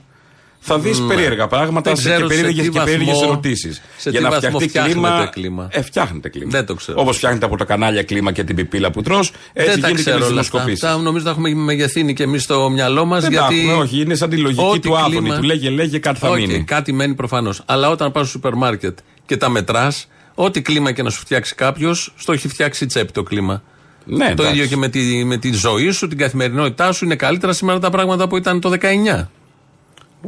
[0.63, 1.07] θα δεις ναι.
[1.07, 3.81] περίεργα πράγματα και περίεργες και περίεργες ερωτήσεις.
[4.05, 5.29] Για να φτιαχτεί κλίμα.
[5.31, 5.67] κλίμα.
[5.71, 6.49] Ε, φτιάχνεται κλίμα.
[6.51, 7.01] Δεν το ξέρω.
[7.01, 9.19] Όπως φτιάχνεται από τα κανάλια κλίμα και την πιπίλα που τρώ,
[9.53, 10.89] έτσι Δεν γίνεται και δημοσκοπήσεις.
[11.03, 13.21] Νομίζω τα έχουμε μεγεθύνει και εμείς στο μυαλό μας.
[13.21, 13.59] Δεν γιατί...
[13.59, 15.29] έχουμε, όχι, είναι σαν τη λογική του Άδωνη.
[15.29, 16.63] Του λέγε, λέγε, κάτι θα μείνει.
[16.63, 17.61] Κάτι μένει προφανώς.
[17.65, 21.55] Αλλά όταν πας στο σούπερ μάρκετ και τα μετράς, ό,τι κλίμα και να σου φτιάξει
[21.55, 23.63] κάποιος, στο έχει φτιάξει τσέπη το κλίμα.
[24.05, 27.05] Ναι, το ίδιο και με τη, με τη ζωή σου, την καθημερινότητά σου.
[27.05, 29.25] Είναι καλύτερα σήμερα τα πράγματα που ήταν το 19.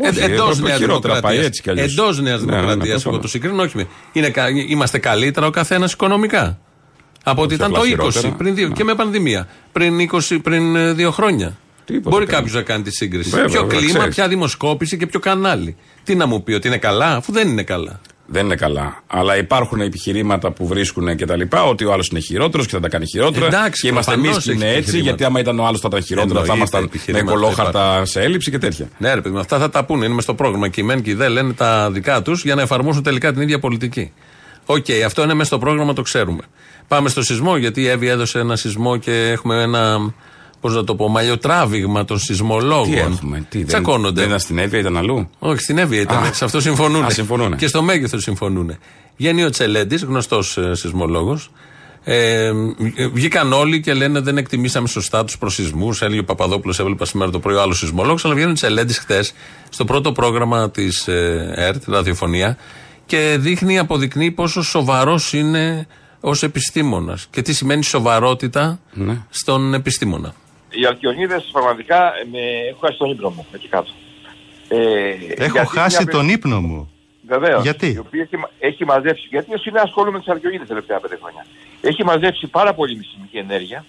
[0.01, 1.59] Εντός Νέας Δημοκρατίας.
[1.65, 3.87] Εντός Νέας Δημοκρατίας, εγώ το συγκρίνω, όχι.
[4.11, 4.31] Είναι,
[4.67, 6.59] είμαστε καλύτερα ο καθένας οικονομικά.
[7.23, 8.67] Από ότι ήταν το 20 πριν, ναι.
[8.67, 9.47] και με πανδημία.
[9.71, 11.57] Πριν, 20, πριν ε, δύο χρόνια.
[12.01, 13.43] Μπορεί κάποιος να κάνει τη σύγκριση.
[13.45, 15.75] ποιο κλίμα, ποια δημοσκόπηση και ποιο κανάλι.
[16.03, 19.03] Τι να μου πει, ότι είναι καλά, αφού δεν είναι καλά δεν είναι καλά.
[19.07, 22.79] Αλλά υπάρχουν επιχειρήματα που βρίσκουν και τα λοιπά, ότι ο άλλος είναι χειρότερος και θα
[22.79, 23.45] τα κάνει χειρότερα.
[23.45, 26.43] Εντάξει, και είμαστε εμείς που είναι έτσι, γιατί άμα ήταν ο άλλος θα ήταν χειρότερα,
[26.43, 28.87] θα ήμασταν με κολόχαρτα σε έλλειψη και τέτοια.
[28.97, 30.05] Ναι, ρε παιδί, αυτά θα τα πούνε.
[30.05, 32.61] Είναι στο πρόγραμμα και οι μεν και οι δε λένε τα δικά τους για να
[32.61, 34.11] εφαρμόσουν τελικά την ίδια πολιτική.
[34.65, 36.41] Οκ, οκέι, αυτό είναι μέσα στο πρόγραμμα, το ξέρουμε.
[36.87, 40.13] Πάμε στο σεισμό, γιατί η Εύη έδωσε ένα σεισμό και έχουμε ένα
[40.63, 42.91] πώς να το πω, μαλλιοτράβηγμα των σεισμολόγων.
[42.91, 44.19] Τι έχουμε, τι Τσακώνονται.
[44.19, 46.33] Δεν ήταν στην Εύβοια, ήταν αλλού; Όχι, στην Εύβοια ήταν.
[46.33, 47.03] Σε αυτό συμφωνούν.
[47.03, 47.55] Α, συμφωνούν.
[47.55, 48.77] Και στο μέγεθος συμφωνούν.
[49.17, 51.51] Βγαίνει ο Τσελέντης, γνωστός ε, σεισμολόγος,
[52.03, 52.51] Ε,
[53.13, 55.97] βγήκαν όλοι και λένε δεν εκτιμήσαμε σωστά τους προσεισμούς.
[55.99, 58.25] Έλεγε ο Παπαδόπουλος, έβλεπα σήμερα το πρωί άλλος σεισμολόγος.
[58.25, 59.33] Αλλά βγαίνουν Τσελέντη χθες
[59.69, 62.57] στο πρώτο πρόγραμμα της ε, ΕΡΤ, ραδιοφωνία,
[63.05, 65.87] και δείχνει, αποδεικνύει πόσο σοβαρός είναι
[66.19, 69.17] ως επιστήμονας και τι σημαίνει σοβαρότητα Ναι.
[69.29, 70.33] στον επιστήμονα.
[70.73, 72.39] Οι Αλκιονίδες πραγματικά με...
[72.69, 73.91] έχω χάσει τον ύπνο μου εκεί κάτω.
[74.67, 76.91] Ε, Έχω γιατί χάσει μια- τον ύπνο μου.
[77.27, 77.61] Βεβαίως.
[77.63, 79.27] Γιατί; Η οποία έχει, έχει μαζέψει.
[79.29, 81.45] Γιατί ως είναι ασχολούμαι με τις Αλκιονίδες τα τελευταία πέντε χρόνια.
[81.81, 83.85] Έχει μαζέψει πάρα πολύ μυστική ενέργεια.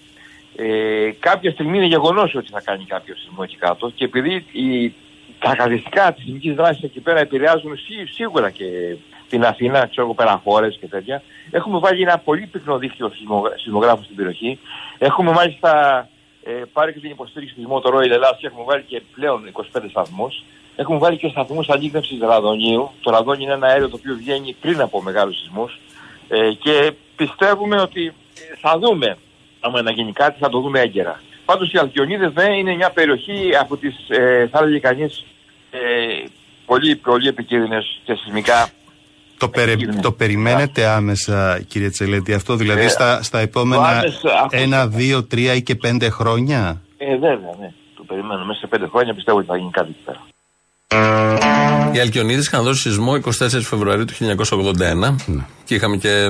[0.55, 3.91] Ε, κάποια στιγμή είναι γεγονός ότι θα κάνει κάποιο σεισμό εκεί κάτω.
[3.95, 4.93] Και επειδή οι,
[5.39, 8.65] τα χαρακτηριστικά της σεισμική δράσης εκεί πέρα επηρεάζουν σί- σίγουρα και
[9.29, 13.57] την Αθήνα, ξέρω εγώ πέρα χώρες και τέτοια, έχουμε βάλει ένα πολύ πυκνό δίκτυο σεισμογρα-
[13.57, 14.59] σεισμογράφων στην περιοχή.
[14.97, 15.69] Έχουμε μάλιστα
[16.47, 19.63] ε, πάρει και την υποστήριξη της Motor Oil Ελλάδας και έχουμε βάλει και πλέον 25
[19.89, 20.43] σταθμούς.
[20.75, 22.91] Έχουμε βάλει και σταθμούς ανείχνευσης ραδονίου.
[23.01, 25.79] Το ραδόνι είναι ένα αέριο το οποίο βγαίνει πριν από μεγάλους σεισμούς.
[26.27, 28.13] Ε, και πιστεύουμε ότι
[28.61, 29.17] θα δούμε,
[29.59, 31.21] άμα να γίνει κάτι, θα το δούμε έγκαιρα.
[31.45, 35.25] Πάντως οι Αλκιονίδες ναι, είναι μια περιοχή από τις, ε, θα έλεγε κανείς,
[35.71, 36.23] ε,
[36.65, 38.69] πολύ, πολύ επικίνδυνες και σεισμικά
[39.37, 40.01] Το, περι- Επικίνδυνο.
[40.01, 44.87] το περιμένετε άμεσα, κύριε Τσελέτη, αυτό δηλαδή Ε, στα, στα το επόμενα άμεσα, αυτό- ένα,
[44.87, 46.81] δύο, τρία ή και πέντε χρόνια.
[46.97, 47.71] Ε, βέβαια, ναι.
[47.95, 48.45] Το περιμένω.
[48.45, 50.21] Μέσα σε πέντε χρόνια πιστεύω ότι θα γίνει κάτι εκεί πέρα.
[51.93, 53.21] Οι Αλκιονίδε είχαν δώσει σεισμό 24
[53.61, 55.15] Φεβρουαρίου του 1981
[55.63, 56.29] και είχαμε και ε,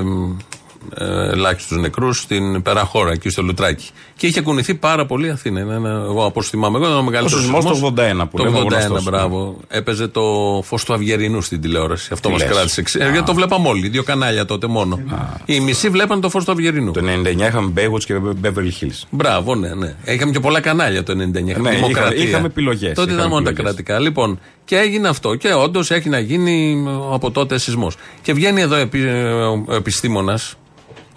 [1.32, 3.88] ελάχιστους νεκρούς στην Περαχώρα, εκεί στο Λουτράκι.
[4.16, 5.60] Και είχε κουνηθεί πάρα πολύ η Αθήνα.
[5.60, 7.42] Είναι ένα, εγώ από όσο θυμάμαι, εγώ ήταν ο μεγαλύτερος.
[7.42, 9.04] σεισμός το 81 που Το λέμε, ο 81, γνωστός.
[9.04, 9.56] μπράβο.
[9.68, 10.22] Έπαιζε το
[10.64, 12.08] φως του Αυγερινού στην τηλεόραση.
[12.12, 12.50] Αυτό Τι μας λες.
[12.52, 12.80] κράτησε.
[12.80, 15.00] εξ- ε, Γιατί το βλέπαμε όλοι, δύο κανάλια τότε μόνο.
[15.44, 16.90] Οι μισοί βλέπαν το φως του Αυγερινού.
[16.92, 19.02] Το 99 είχαμε Baywatch και Beverly Hills.
[19.10, 19.94] Μπράβο, ναι, ναι.
[20.04, 21.50] Είχαμε και πολλά κανάλια το 99.
[21.50, 22.10] Είχαμε Ναι, δημοκρατία.
[22.10, 23.74] είχαμε- είχαμε επιλογές, Τότε ήταν είχαμε μόνο τα επιλογές.
[23.74, 23.98] κρατικά.
[24.00, 25.34] Λοιπόν, και έγινε αυτό.
[25.34, 27.94] Και όντως έχει να γίνει ε, από τότε σεισμός.
[28.22, 30.54] Και βγαίνει εδώ επι, ε, ο επιστήμονας,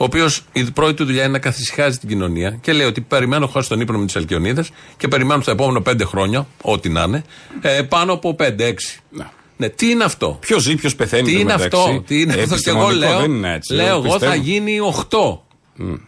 [0.02, 3.48] ο οποίος η πρώτη του δουλειά είναι να καθησυχάζει την κοινωνία και λέει ότι περιμένω
[3.48, 7.24] χωρίς τον ύπνο με τις Αλκιονίδες και περιμένω στα επόμενα πέντε χρόνια, ό,τι να είναι,
[7.62, 9.00] ε, πάνω από πέντε-έξι.
[9.10, 9.26] Ναι.
[9.58, 11.24] Ναι, τι είναι αυτό; Ποιος ζει, ποιος πεθαίνει.
[11.24, 11.90] Τι εν είναι τω μεταξύ.
[11.90, 13.74] αυτό, τι είναι Ε, αυτό; Και εγώ επιστημονικό λέω, δεν είναι έτσι.
[13.74, 14.26] λέω εγώ πιστεύω.
[14.32, 15.42] θα γίνει 8.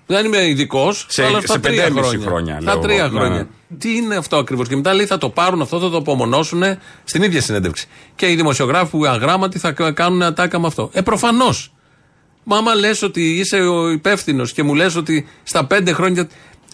[0.06, 2.26] Δεν είμαι ειδικός, Σε- αλλά σε στα τρία πεντέμιση χρόνια.
[2.28, 3.18] χρόνια, Στα λέω τρία εγώ.
[3.18, 3.38] χρόνια.
[3.68, 3.78] Ναι.
[3.78, 6.64] Τι είναι αυτό ακριβώς; Και μετά λέει θα το πάρουν αυτό, θα το απομονώσουν
[7.04, 7.88] στην ίδια συνέντευξη.
[8.16, 10.90] Και οι δημοσιογράφοι που αγράμματοι θα κα- κάνουν ατάκα με αυτό.
[10.94, 11.74] Ε, προφανώς.
[12.44, 16.30] Μα άμα λες ότι είσαι ο υπεύθυνος και μου λες ότι στα πέντε χρόνια.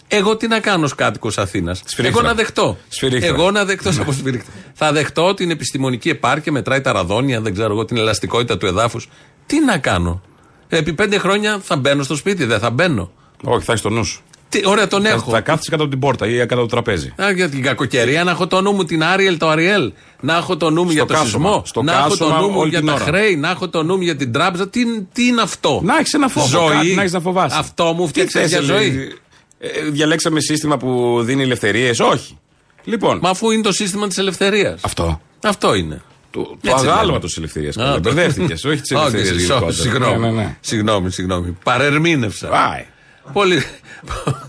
[0.08, 2.20] Εγώ τι να κάνω ως κάτοικος Αθήνας; Σφυρίχτρα.
[2.20, 2.78] Εγώ να δεχτώ.
[2.88, 3.28] Σφυρίχτρα.
[3.34, 4.52] Εγώ να δεχτώ από σφυρίχτρα.
[4.74, 9.08] Θα δεχτώ την επιστημονική επάρκεια, μετράει τα ραδόνια, δεν ξέρω εγώ, την ελαστικότητα του εδάφους.
[9.46, 10.22] Τι να κάνω;
[10.68, 13.12] Επί πέντε χρόνια θα μπαίνω στο σπίτι, δεν θα μπαίνω.
[13.44, 14.22] Όχι, θα έχεις το νου σου.
[14.48, 15.30] Τι, ωραία, τον Θα, έχω.
[15.30, 17.12] θα κάθεσαι κάτω από την πόρτα ή κάτω από το τραπέζι.
[17.22, 19.92] Α, για την κακοκαιρία, να έχω το νου μου την Άριελ, το Αριέλ.
[20.20, 21.24] Να έχω το νου μου για το κάσωμα.
[21.48, 21.62] σεισμό.
[21.66, 23.04] Στο να έχω το κάσωμα νου μου όλη για την τα ώρα.
[23.04, 23.36] χρέη.
[23.36, 24.68] Να έχω το νου μου για την τράπεζα.
[24.68, 24.80] Τι,
[25.12, 26.46] τι είναι αυτό; Να έχεις ένα φόβο.
[26.46, 26.68] Ζωή.
[26.76, 27.56] Κάτι, να έχεις να φοβάσαι.
[27.58, 29.12] Αυτό μου Τι φτιάξες θες, για λέει, ζωή;
[29.58, 32.38] ε, διαλέξαμε σύστημα που δίνει ελευθερίες; Όχι.
[32.84, 34.80] Λοιπόν, Μα αφού είναι το σύστημα της ελευθερίας.
[34.84, 35.20] αυτό.
[35.42, 36.02] Αυτό είναι.
[36.30, 37.18] Το, το Έτσι αγάλμα λέμε.
[37.18, 37.68] τη ελευθερία.
[37.68, 38.64] Α, το- Μπερδεύτηκες.
[38.64, 39.38] Όχι τη Όχι, ελευθερία.
[39.40, 40.56] συγγνώμη, Συγγνώμη, Ναι, ναι, ναι.
[40.60, 41.56] συγγνώμη, συγγνώμη.
[41.64, 42.46] Παρερμήνευσα.
[42.48, 42.84] Πάει.
[43.32, 43.62] Πολύ.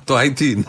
[0.03, 0.63] Το IT είναι.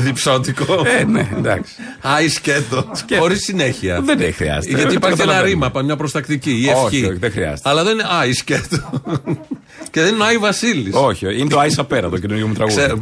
[0.00, 0.82] Διψώτικο.
[1.00, 1.72] Ε, ναι, εντάξει.
[2.00, 2.90] Άι σκέτο.
[3.18, 4.00] Χωρίς συνέχεια.
[4.00, 4.74] Δεν έχει χρειάζεται.
[4.76, 5.44] Γιατί Ε, υπάρχει ένα καταλαβαίνω.
[5.46, 7.06] ρήμα, πα- μια προστακτική ή Όχι, ευχή.
[7.06, 7.68] όχι, δεν χρειάζεται.
[7.68, 9.02] Αλλά δεν είναι Άι σκέτο.
[9.90, 10.94] και δεν είναι ο Άι Βασίλης.
[10.94, 12.92] Όχι, είναι το Άισα πέρα το καινούργιο μου τραγούδι.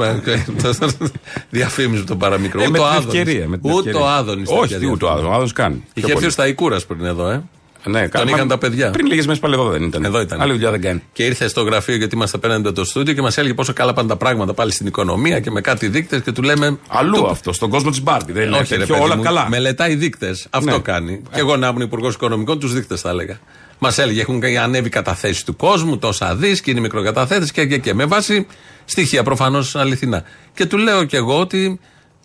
[1.50, 2.62] Διαφήμιση με το παραμικρό.
[2.62, 3.18] Ε, Ούτε με ο την Άδωνης.
[3.20, 3.48] ευκαιρία.
[3.48, 4.00] με την Ούτε ευκαιρία.
[4.00, 4.42] ο Άδωνη.
[4.46, 5.28] Όχι, ούτε ο Άδωνης.
[5.28, 5.74] Ο Άδωνης κάνει.
[5.74, 6.26] Είχε Πιο έρθει πολύ.
[6.26, 7.42] ο Σταϊκούρας πριν εδώ, ε.
[7.86, 8.90] Ναι, Τον καλά, είχαν μα- τα παιδιά.
[8.90, 10.04] Πριν λίγες μέρες πάλι εδώ δεν ήταν.
[10.04, 10.40] Εδώ ήταν.
[10.40, 11.02] Άλλη δουλειά δεν κάνει.
[11.12, 13.92] Και ήρθε στο γραφείο γιατί είμαστε απέναντι από το στούντιο και μας έλεγε πόσο καλά
[13.92, 16.78] πάνε τα πράγματα πάλι στην οικονομία και με κάτι δείκτες και του λέμε.
[16.88, 18.32] Αλλού του- αυτό, στον κόσμο της Μπάρτι.
[18.32, 19.48] Δεν είναι Όχι, ρε, τέτοιο, παιδί όλα μου, καλά.
[19.48, 20.46] Μελετάει δείκτες.
[20.50, 20.78] Αυτό Ναι.
[20.78, 21.22] κάνει.
[21.32, 23.38] Και εγώ να ήμουν υπουργός Οικονομικών, τους δείκτες θα έλεγα.
[23.78, 27.94] Μας έλεγε έχουν ανέβει καταθέσεις του κόσμου, τόσα δις και είναι μικροκαταθέτες και, και, και.
[27.94, 28.46] Με βάση
[28.84, 30.22] στοιχεία προφανώς αληθινά.
[30.54, 31.80] Και του λέω κι εγώ ότι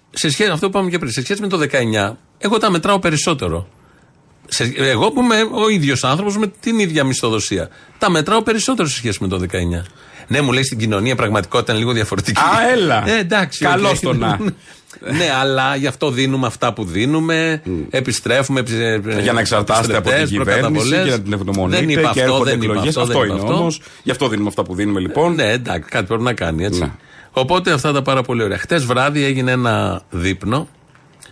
[0.09, 2.99] σε σχέση αυτό που είπαμε και πριν, σε σχέση με το 19, εγώ τα μετράω
[2.99, 3.67] περισσότερο.
[4.49, 7.69] Σε, εγώ που είμαι ο ίδιος άνθρωπος με την ίδια μισθοδοσία.
[7.97, 9.55] Τα μετράω περισσότερο σε σχέση με το 19.
[10.27, 12.39] Ναι, μου λέει στην κοινωνία η πραγματικότητα είναι λίγο διαφορετική.
[12.41, 13.09] Α, έλα.
[13.09, 13.63] Ε, εντάξει.
[13.63, 13.99] Καλώς οκ.
[13.99, 14.37] το να.
[15.17, 17.61] ναι, αλλά γι' αυτό δίνουμε αυτά που δίνουμε.
[17.89, 18.59] Επιστρέφουμε.
[18.59, 21.03] επι- Για να εξαρτάστε από την επιστρεπτές, κυβέρνηση προκαταβολές.
[21.05, 22.97] και να την ευγνωμονείτε Δεν είπα και αυτό, έρχονται δεν είπα εκλογές.
[22.97, 23.01] αυτό.
[23.01, 23.81] Αυτό δεν είναι είπα όμως.
[24.03, 25.33] Γι' αυτό δίνουμε αυτά που δίνουμε λοιπόν.
[25.35, 26.79] Ναι, εντάξει, κάτι πρέπει να κάνει έτσι.
[26.79, 26.91] Ναι.
[27.31, 28.57] Οπότε αυτά τα πάρα πολύ ωραία.
[28.57, 30.67] Χτες βράδυ έγινε ένα δείπνο.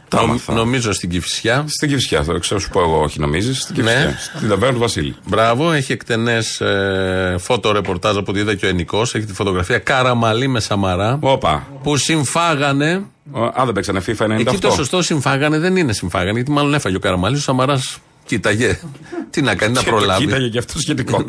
[0.09, 0.53] Τα νομ- έμαθα.
[0.53, 1.65] νομίζω στην Κυφσιά.
[1.67, 3.61] Στην Κυφσιά, θα ξέρω σου πω εγώ, όχι νομίζεις.
[3.61, 3.91] Στην Ναι.
[3.91, 4.17] Κυφσιά.
[4.35, 5.15] Στην ταβέρνα του Βασίλη.
[5.27, 9.15] Μπράβο, έχει εκτενές ε, φωτορεπορτάζ από ό,τι είδα και ο Ενικός.
[9.15, 11.17] Έχει τη φωτογραφία Καραμαλή με Σαμαρά.
[11.21, 11.67] Όπα.
[11.83, 13.05] Που συμφάγανε.
[13.31, 14.39] Ο- Α, δεν παίξανε FIFA 98.
[14.39, 17.39] Εκεί το σωστό συμφάγανε δεν είναι συμφάγανε, γιατί μάλλον έφαγε ο Καραμαλής.
[17.39, 18.79] Ο Σαμαράς Κοίταγε.
[19.29, 20.25] Τι να κάνει, να Και το προλάβει.
[20.25, 21.25] Κοίταγε και αυτός σχετικό.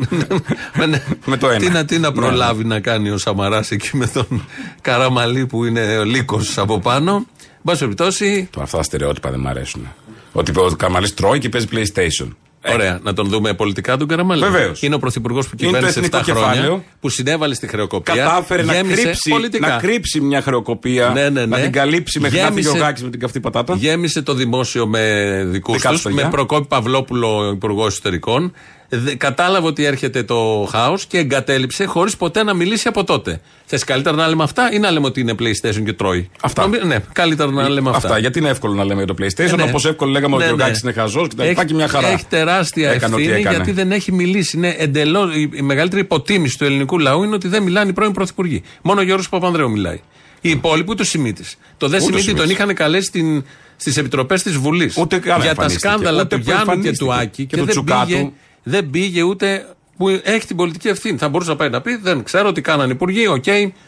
[0.73, 1.01] Με, ναι.
[1.25, 1.59] Με το ένα.
[1.59, 4.45] Τι να, τι να Ναι, προλάβει να κάνει ο Σαμαράς εκεί με τον
[4.81, 7.25] Καραμαλή που είναι ο λύκος από πάνω.
[7.61, 9.87] Εν πάση περιπτώσει, Τώρα αυτά τα στερεότυπα δεν μ' αρέσουν.
[10.31, 12.27] Ότι ο Καμαλής τρώει και παίζει PlayStation.
[12.61, 14.41] Ε, Ωραία, να τον δούμε πολιτικά τον Καραμαλή.
[14.43, 14.81] Βεβαίως.
[14.81, 16.83] Είναι ο πρωθυπουργός που Είναι το κυβέρνησε 7 εθνικό χρόνια, κεφάλαιο.
[16.99, 18.15] που συνέβαλε στη χρεοκοπία.
[18.15, 19.67] Κατάφερε να γέμισε κρύψει, πολιτικά.
[19.67, 21.45] να κρύψει μια χρεοκοπία, Ναι, ναι, ναι.
[21.45, 23.75] να την καλύψει μέχρι να φύγει ο Γέμισε- Γάκης με την καυτή πατάτα.
[23.75, 26.25] Γέμισε το δημόσιο με δικούς Δικά τους τους, παιδιά.
[26.25, 28.53] με Προκόπη Παυλόπουλο, υπουργός εσωτερικών.
[28.91, 33.41] Δε- κατάλαβε ότι έρχεται το χάος και εγκατέλειψε χωρίς ποτέ να μιλήσει από τότε.
[33.65, 36.61] Θες καλύτερα να λέμε αυτά ή να λέμε ότι είναι PlayStation και τρώει; Αυτά.
[36.61, 38.07] Νομι- Ναι, καλύτερα να λέμε αυτά.
[38.07, 38.19] Αυτά.
[38.19, 39.63] Γιατί είναι εύκολο να λέμε για το PlayStation, Ε, ναι.
[39.63, 40.61] όπως εύκολο λέγαμε ότι Ναι, ο ναι.
[40.63, 42.07] Γιώργάκη είναι χαζός και τα λοιπά Έχει- και μια χαρά.
[42.07, 43.55] Έχει τεράστια Έκανε ό,τι ευθύνη έκανε.
[43.55, 44.57] γιατί δεν έχει μιλήσει.
[44.57, 48.11] Είναι εντελώς, η, η μεγαλύτερη υποτίμηση του ελληνικού λαού είναι ότι δεν μιλάνε οι πρώην
[48.11, 48.63] πρωθυπουργοί.
[48.81, 50.01] Μόνο ο Γιώργος Παπανδρέου μιλάει.
[50.41, 51.43] Οι υπόλοιποι ούτε ο Σιμίτη.
[51.77, 52.55] Το δε Ούτε ο Σιμίτη τον Σιμίτης.
[52.57, 53.43] είχαν καλέσει
[53.75, 54.97] στις επιτροπές της Βουλής.
[54.97, 55.87] Ούτε καν Για τα εμφανίστηκε.
[55.87, 57.05] σκάνδαλα Ούτε του που Γιάννου και εμφανίστηκε.
[57.05, 57.29] του Άκη.
[57.29, 58.05] Και Και, του δεν, Τσουκάτου.
[58.07, 58.31] πήγε,
[58.63, 59.65] δεν πήγε ούτε
[59.97, 61.17] που έχει την πολιτική ευθύνη.
[61.17, 63.43] Θα μπορούσε να πάει να πει: Δεν ξέρω τι κάνανε οι υπουργοί, οκ,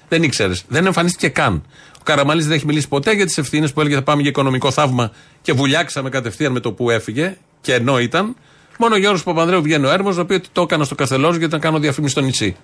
[0.10, 0.64] δεν ήξερες.
[0.68, 1.64] Δεν εμφανίστηκε καν.
[2.00, 4.72] Ο Καραμαλής δεν έχει μιλήσει ποτέ για τις ευθύνες που έλεγε θα πάμε για οικονομικό
[4.72, 8.36] θαύμα και βουλιάξαμε κατευθείαν με το που έφυγε και ενώ ήταν.
[8.78, 11.54] Μόνο ο Γιώργος Παπανδρέου βγαίνει ο έρμος να πει ότι το έκανα στο Καστελόριζο για
[11.54, 12.56] να κάνω διαφήμιση στο νησί.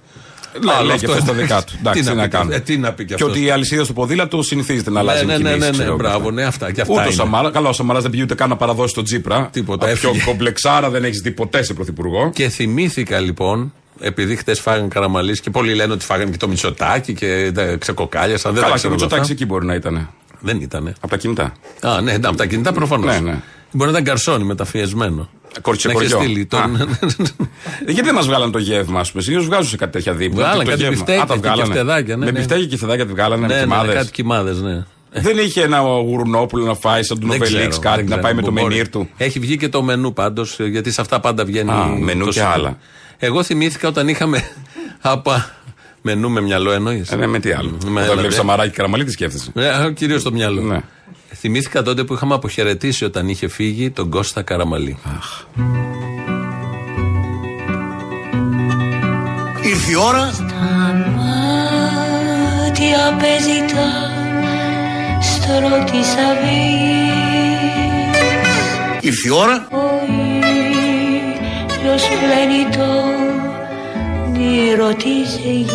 [0.64, 1.18] Ναι, Άλλο λέει και αυτό.
[1.18, 1.74] αυτό στα δικά του.
[1.80, 2.56] Εντάξει, τι να πει, κάνουμε.
[2.56, 3.30] ε, τι να πει και Και αυτός.
[3.30, 5.98] ότι η αλυσίδα στο ποδήλατο συνηθίζεται να αλλάζει ναι, ναι, κινήσεις, ναι, ναι, ξέρω εγώ.
[5.98, 7.14] μπράβο, ναι, αυτά και αυτά Ούτε ο είναι.
[7.14, 9.50] Σαμάρα, καλά, ο Σαμαρά δεν πήγε ούτε καν να παραδώσει στον Τσίπρα.
[9.52, 10.26] Τίποτα, Α, Πιο έφυγε.
[10.26, 12.30] κομπλεξάρα δεν έχει δει ποτέ σε πρωθυπουργό.
[12.34, 17.14] Και θυμήθηκα λοιπόν, επειδή χτες φάγανε καραμαλής και πολλοί λένε ότι φάγανε και το Μητσοτάκι
[17.14, 18.54] και τα ξεκοκάλιασαν.
[18.54, 19.34] Δεν τα Καλά, και ξέρω ο όλα Μητσοτάκη αυτά.
[19.34, 20.10] εκεί μπορεί να ήταν.
[20.40, 20.94] Δεν ήτανε.
[21.00, 21.54] Από τα κινητά.
[21.82, 23.14] Α, ναι, ναι, από τα κινητά προφανώς.
[23.14, 23.40] Ναι, ναι.
[23.72, 25.30] Μπορεί να ήταν καρσόνι μεταφιεσμένο.
[25.62, 26.20] Κορτσέ Να είχε κοριό.
[26.26, 26.76] στείλει τον.
[26.82, 29.24] Ε, Γιατί δεν μας βγάλαν το γεύμα, ας πούμε.
[29.24, 30.44] Συνήθως βγάζουν σε κάτι τέτοια δίπλα.
[30.44, 30.96] Βγάλαν Το κάτι γεύμα.
[30.96, 31.64] μπιφτέκια Α, τα και βγάλανε.
[31.68, 32.38] κεφτεδάκια, ναι, Με ναι.
[32.38, 33.94] μπιφτέκια και κεφτεδάκια τη βγάλανε με ναι, ναι, κοιμάδε.
[33.94, 34.84] κάτι κοιμάδε, ναι.
[35.12, 38.22] Δεν είχε ένα γουρνόπουλο να φάει σαν τον Δεν ξέρω, Οβελίξ κάτι δεν να ξέρω.
[38.22, 38.64] πάει με το Μπορεί.
[38.64, 39.10] μενίρ του.
[39.18, 41.72] Έχει βγει και το μενού πάντως, γιατί σε αυτά πάντα βγαίνει.
[41.72, 42.54] Α, μενού το και σύστημα.
[42.54, 42.78] άλλα.
[43.18, 44.44] Εγώ θυμήθηκα όταν είχαμε.
[45.02, 45.56] Απα...
[46.02, 47.70] Μενού με μυαλό εννοείς; Ε, ναι, με τι άλλο.
[47.86, 48.36] Με Όταν έλα, βλέπεις ναι.
[48.42, 50.62] Σαμαράκι Καραμαλή, τι σκέφτεσαι; Ε, Κυρίως στο μυαλό.
[50.62, 50.80] Ναι.
[51.40, 54.98] Θυμήθηκα τότε που είχαμε αποχαιρετήσει όταν είχε φύγει τον Κώστα Καραμαλή.
[59.64, 60.32] Ήρθε η ώρα.
[62.66, 63.88] Μάτια παίζει τα
[65.22, 67.08] στρώ της αυγής
[69.02, 69.68] Ήρθε η ώρα.
[69.72, 69.76] Ο
[71.80, 72.90] ήλιος πλένει το
[74.32, 75.68] νήρο της γης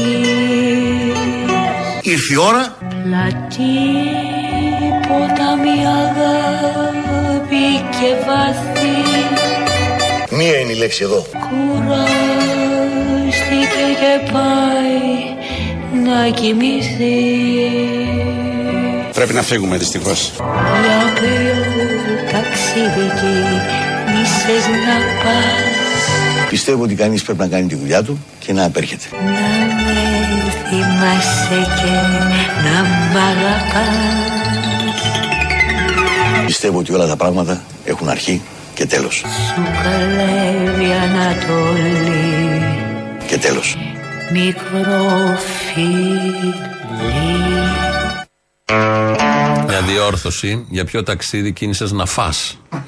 [2.02, 2.76] Ήρθε η ώρα.
[3.02, 4.51] Πλατή
[5.12, 8.96] ποτάμι αγάπη και βάθη.
[10.30, 11.20] Μία είναι η λέξη εδώ.
[11.44, 12.04] Κουράστηκε
[14.00, 15.04] και πάει
[16.04, 17.20] να κοιμηθεί.
[19.14, 20.32] Πρέπει να φύγουμε δυστυχώς.
[20.82, 21.56] Για ποιο
[22.32, 23.06] ταξίδι
[24.06, 26.46] μίσες να πας.
[26.48, 29.04] Πιστεύω ότι κανείς πρέπει να κάνει τη δουλειά του και να απέρχεται.
[29.24, 29.30] Να
[29.84, 31.92] με θυμάσαι και
[32.64, 34.61] να μ' αγαπάς
[36.52, 38.42] Πιστεύω ότι όλα τα πράγματα έχουν αρχή
[38.74, 42.62] και τέλος Σου καλεύει Ανατολή
[43.26, 43.76] Και τέλος
[44.32, 46.54] μικρό φίλι
[49.66, 52.32] Μια διόρθωση για ποιο ταξίδι κίνησες να φά.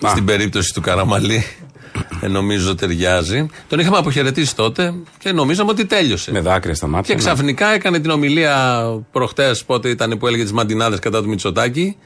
[0.09, 1.45] Στην περίπτωση του Καραμαλή.
[2.21, 3.47] Ε, νομίζω ταιριάζει.
[3.69, 6.33] Τον είχαμε αποχαιρετήσει τότε και νομίζαμε ότι τέλειωσε.
[6.33, 7.15] Με δάκρυα στα μάτια.
[7.15, 7.27] Και ναι.
[7.29, 11.97] ξαφνικά έκανε την ομιλία προχτές, πότε ήταν που έλεγε τις μαντινάδες κατά του Μητσοτάκη.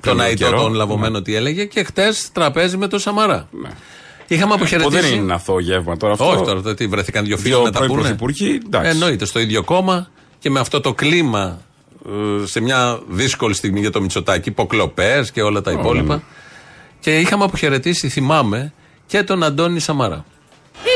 [0.00, 1.64] Τον λίγο Αϊτό, καιρό, τον λαβωμένο, τι έλεγε.
[1.64, 3.48] Και χτες τραπέζι με τον Σαμαρά.
[3.50, 3.68] Ναι.
[4.28, 5.14] Είχαμε Που δεν αποχαιρετήσει.
[5.14, 6.28] είναι αθώο γεύμα τώρα αυτό.
[6.30, 8.02] Όχι τώρα, το τι βρέθηκαν δύο φίλοι Δύο να τα πρώην πούνε.
[8.02, 8.90] πρωθυπουργοί, εντάξει.
[8.90, 11.60] Εννοείται, στο ίδιο κόμμα και με αυτό το κλίμα
[12.42, 16.14] ε, σε μια δύσκολη στιγμή για το Μητσοτάκι, υποκλοπέ και όλα τα υπόλοιπα.
[16.14, 16.20] ναι.
[17.00, 18.72] Και είχαμε αποχαιρετήσει, θυμάμαι,
[19.06, 20.24] και τον Αντώνη Σαμαρά.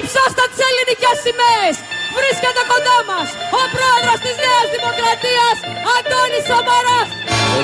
[0.00, 1.76] Υψώστα τις ελληνικές σημαίες!
[2.18, 3.28] Βρίσκεται κοντά μας
[3.60, 5.56] ο πρόεδρος της Νέας Δημοκρατίας,
[5.94, 7.08] Αντώνης Σαμαράς!
[7.56, 7.60] Ο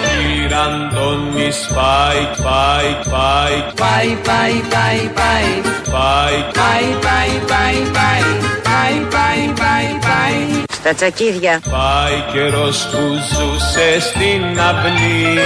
[0.65, 5.51] Αντώνης πάει, πάει, πάει, Πάει, πάει, πάει, πάει,
[5.95, 8.27] πάει, πάει, πάει, πάει, πάει,
[8.65, 10.65] πάει, πάει, πάει, πάει.
[10.73, 11.61] Στα τσακίδια.
[11.71, 13.03] πάει καιρός που
[13.35, 15.37] ζούσε στην αυλή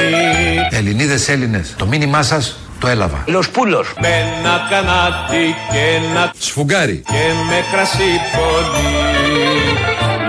[0.71, 3.25] Ελληνίδες Έλληνες, το μήνυμά σας το έλαβα.
[3.27, 7.03] Λοσπούλος με ένα κανάτι και ένα Σφουγγάρι.
[7.07, 8.95] και με κρασί πολύ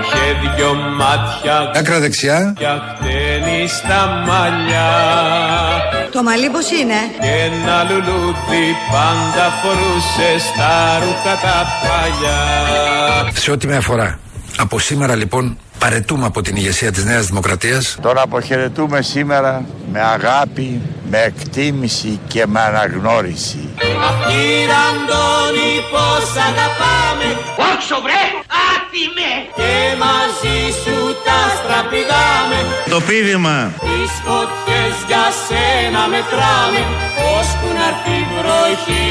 [0.00, 2.54] είχε δυο μάτια Άκρα δεξιά.
[2.58, 4.90] και χτένει στα μαλλιά
[6.12, 13.66] Το μαλλί πώς είναι; και ένα λουλούδι πάντα φορούσε στα ρούχα τα παλιά Σε ό,τι
[13.66, 14.18] με αφορά.
[14.58, 17.98] Από σήμερα λοιπόν παρετούμε από την ηγεσία της Νέας Δημοκρατίας.
[18.02, 23.68] Τον αποχαιρετούμε σήμερα με αγάπη, με εκτίμηση και με αναγνώριση.
[24.08, 27.28] Αχ κύριε Αντώνη πως αγαπάμε
[27.70, 28.24] Όξο βρε,
[28.70, 32.58] άτιμε Και μαζί σου τα στραπηδάμε
[32.94, 36.82] Το πίδημα Τις φωτιές για σένα μετράμε
[37.36, 39.02] Ώσπου να έρθει η βροχή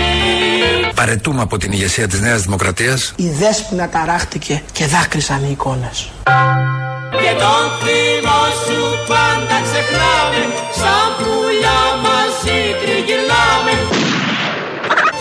[1.01, 3.13] Παρετούμε από την ηγεσία της Νέας Δημοκρατίας.
[3.15, 6.11] Η δέσποινα ταράχτηκε και δάκρυσαν οι εικόνες.
[7.21, 10.41] Και τον θυμό σου πάντα ξεχνάμε
[10.79, 13.73] Σαν πουλιά μαζί τριγυρνάμε.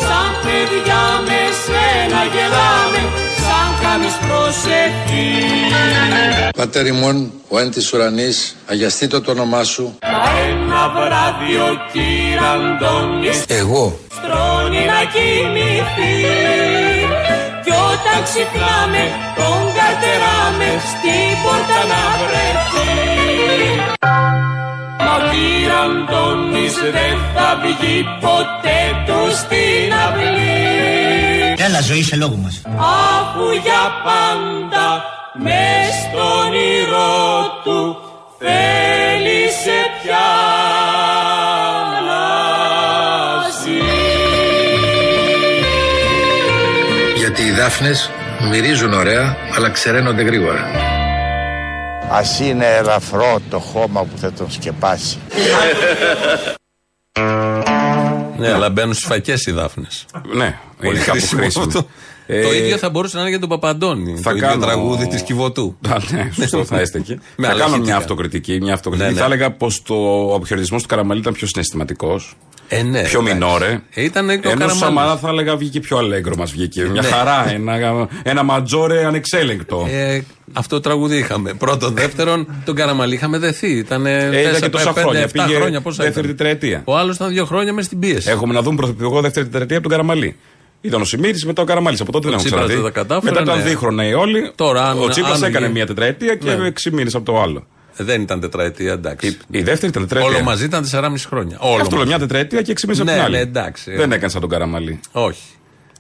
[0.04, 3.00] Σαν παιδιά με σένα γελάμε
[3.46, 5.28] Σαν κάνεις προσευχή.
[6.56, 9.98] Πατέρ ημών, ο εν της ουρανής, αγιαστήτω το όνομά σου.
[10.02, 13.98] Μα ένα βράδυ ο κύρι Αντώνης Εγώ.
[14.16, 16.14] Στρώνει να κοιμηθεί.
[17.64, 19.02] Κι όταν ξυπνάμε
[19.36, 20.09] τον καρτεράμε
[20.78, 22.90] Στην πόρτα να βρεθεί.
[25.04, 31.64] Μα ο κύρι Αντώνης δεν θα βγει ποτέ του στην αυλή.
[31.66, 32.62] Έλα ζωή σε λόγο μας.
[32.64, 34.88] Αφού για πάντα
[35.44, 37.96] μες στον ήρω του
[38.38, 40.30] θέλησε πια
[42.06, 42.24] να
[43.60, 43.80] ζει.
[47.16, 48.10] γιατί οι δάφνες
[48.48, 50.64] μυρίζουν ωραία αλλά ξεραίνονται γρήγορα.
[52.10, 55.18] Ας είναι ελαφρό το χώμα που θα τον σκεπάσει.
[58.38, 60.04] Ναι, αλλά μπαίνουν στις φακές οι δάφνες.
[60.34, 61.64] Ναι, Πολύ είναι κάπου χρήσιμο χρήσιμο.
[61.64, 61.86] αυτό.
[62.26, 64.16] Ε, Το ίδιο θα μπορούσε να είναι για τον Παπαντώνη.
[64.16, 65.76] Θα το ίδιο κάνω- τραγούδι της Κιβωτού.
[65.88, 67.18] Α, ναι, σωστό, θα έστεκε.
[67.36, 67.96] Με θα άλλα κάνω μια ηχητικά.
[67.96, 68.58] αυτοκριτική.
[68.60, 69.08] Μια αυτοκριτική.
[69.10, 69.20] Ναι, ναι.
[69.20, 72.34] Θα έλεγα πως ο αποχαιρετισμό του Καραμαλή ήταν πιο συναισθηματικός.
[72.72, 73.34] Ε, ναι, πιο εντάξει.
[73.34, 73.80] μινόρε.
[73.94, 74.76] Ε, ήταν και ο Ενώ ο Καραμαλής.
[74.78, 76.82] Σαμαρά θα έλεγα βγήκε πιο αλέγκρο μας βγήκε.
[76.82, 77.08] Μια Ναι.
[77.08, 79.86] χαρά, ένα, ένα ματζόρε ανεξέλεγκτο.
[79.90, 80.20] Ε,
[80.52, 81.52] αυτό το τραγούδι είχαμε.
[81.54, 81.94] Πρώτον.
[81.94, 83.70] Δεύτερον, τον Καραμαλή είχαμε δεθεί.
[83.70, 85.28] Ήταν Ε, είδα και τόσα χρόνια.
[85.28, 85.80] Πήγε χρόνια.
[85.80, 86.36] Πόσα δεύτερη ήταν.
[86.36, 86.82] τετραετία.
[86.84, 88.30] Ο άλλος ήταν δύο χρόνια μες στην πίεση.
[88.30, 90.36] Έχουμε να δούμε πρωθυπουργό δεύτερη τετραετία από τον Καραμαλή.
[90.80, 91.96] Ήταν ο Σιμίτης, μετά ο Καραμαλή.
[92.00, 92.82] Από τότε Ο δεν έχουμε Τσίπρας ξαναδεί.
[92.92, 93.70] δεν τα κατάφερε, μετά ήταν ναι.
[93.70, 94.50] δίχρονα οι όλοι.
[94.54, 96.66] Τώρα, αν- ο Τσίπρας αν έκανε βγει- μια τετραετία και Ναι.
[96.66, 97.66] έξι μήνες από το άλλο.
[98.00, 99.36] Ε, Δεν ήταν τετραετία, εντάξει.
[99.50, 100.34] Η δεύτερη ήταν τετραετία.
[100.36, 101.56] Όλο μαζί ήταν 4,5 χρόνια.
[101.60, 102.08] Όλο Αυτό λέω μαζί.
[102.08, 103.34] μια τετραετία και έξι μήνε από Ναι, την άλλη.
[103.36, 103.90] ναι, εντάξει.
[103.96, 105.00] Δεν έκανε σαν τον Καραμαλή.
[105.12, 105.42] Όχι.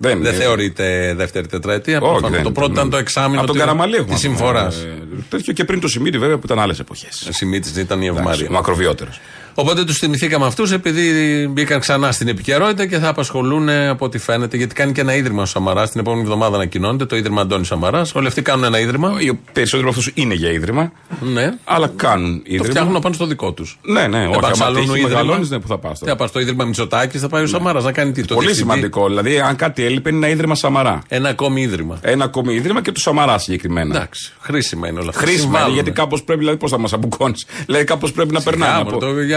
[0.02, 1.96] Δεν, Δεν ε, θεωρείται δεύτερη τετραετία.
[2.00, 2.30] Όχι, προφανώς.
[2.30, 4.10] δεν το πρώτο ήταν το εξάμεινο Από τον τη- Καραμαλή έχουμε.
[4.12, 4.76] της συμφοράς.
[4.76, 7.26] Ε, Τέτοιο και πριν το Σιμίτη βέβαια που ήταν άλλες εποχές.
[7.28, 8.50] Ο Σιμίτη ήταν η Ευμάρεια.
[8.50, 9.10] Μακροβιότερο.
[9.54, 14.18] Οπότε τους θυμηθήκαμε αυτούς επειδή μπήκαν ξανά στην επικαιρότητα και θα απασχολούν ε, από ό,τι
[14.18, 14.56] φαίνεται.
[14.56, 15.90] Γιατί κάνει και ένα ίδρυμα ο Σαμαράς.
[15.90, 18.14] Την επόμενη εβδομάδα ανακοινώνεται το ίδρυμα Αντώνη Σαμαράς.
[18.14, 19.12] Όλοι αυτοί κάνουν ένα ίδρυμα.
[19.18, 20.92] Οι περισσότεροι από αυτούς είναι για ίδρυμα.
[21.20, 21.50] Ναι.
[21.64, 22.64] Αλλά κάνουν Το ίδρυμα.
[22.70, 23.78] φτιάχνουν πάνω στο δικό τους.
[23.82, 24.38] Ναι, ναι, όχι.
[24.62, 25.98] Άμα τύχει μεγαλώνεις, ναι, που θα πας.
[25.98, 28.24] Τι θα πας στο ίδρυμα Μητσοτάκης, θα πάει ο Σαμαράς να κάνει τι.
[28.24, 28.70] το Πολύ διευθυντή.
[28.72, 29.06] σημαντικό.
[29.08, 31.02] Δηλαδή, αν κάτι έλειπε, είναι ένα ίδρυμα Σαμαρά.
[31.08, 31.98] Ένα ακόμη ίδρυμα.
[32.02, 33.94] Ένα ακόμη ίδρυμα και του Σαμαρά συγκεκριμένα.
[33.96, 34.32] Εντάξει.
[34.40, 35.20] Χρήσιμα είναι όλα αυτά.
[35.20, 35.74] Χρήσιμα είναι Συμβάλλουν.
[35.74, 37.34] γιατί κάπως πρέπει, δηλαδή, πώς θα μας αμπουκώνει.
[37.66, 38.90] Δηλαδή, κάπως πρέπει να περνάμε.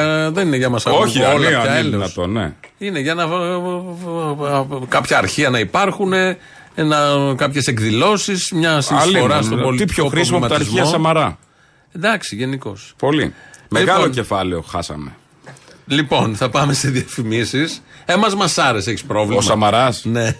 [0.03, 1.77] Σιγά, από- το για- δεν είναι για μας Όχι, όλα αν είναι- πια αν είναι
[1.77, 1.91] έλεος.
[2.13, 2.53] δυνατόν, ναι.
[2.77, 3.25] Είναι για να.
[4.87, 6.13] κάποια αρχεία να υπάρχουν,
[7.35, 11.03] κάποιες εκδηλώσεις, μια συνεισφορά Αλλήμον, στον τι πολιτικό πιο χρήσιμο από τα αρχεία προβληματισμό.
[11.13, 11.37] Σαμαρά.
[11.95, 12.93] Εντάξει, γενικώς.
[12.97, 13.33] Πολύ.
[13.69, 15.11] Μεγάλο κεφάλαιο χάσαμε.
[15.87, 17.81] Λοιπόν, θα πάμε σε διαφημίσεις.
[18.05, 19.37] Έμα μας άρεσε, έχεις πρόβλημα.
[19.37, 20.01] Ο Σαμαράς.
[20.05, 20.35] Ναι.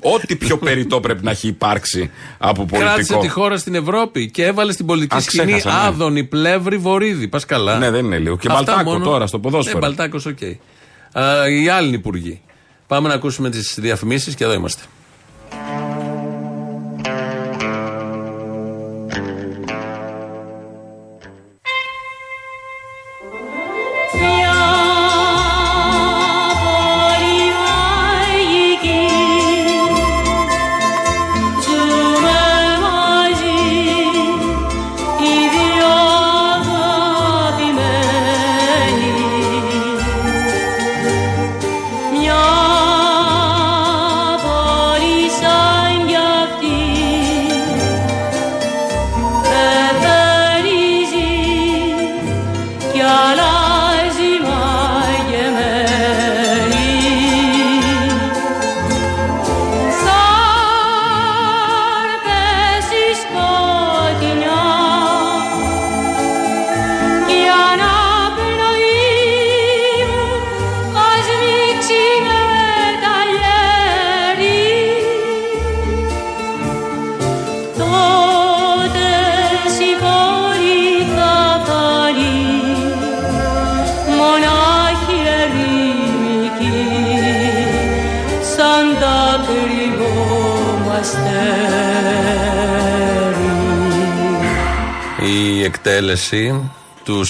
[0.00, 3.20] Ό,τι πιο περιττό πρέπει να έχει υπάρξει από Κράτησε πολιτικό.
[3.20, 5.86] τη χώρα στην Ευρώπη και έβαλε στην πολιτική Α, σκηνή ξέχασα, ναι.
[5.86, 7.28] άδωνη, πλεύρη, βορύδη.
[7.28, 7.78] Πας καλά.
[7.78, 8.36] Ναι, δεν είναι λίγο.
[8.36, 9.78] Και Αυτά Μπαλτάκο μόνο- τώρα στο ποδόσφαιρο.
[9.78, 10.38] Ναι, Μπαλτάκος, οκ.
[11.12, 12.40] Α, Οι άλλοι υπουργοί.
[12.86, 14.82] Πάμε να ακούσουμε τις διαφημίσεις και εδώ είμαστε.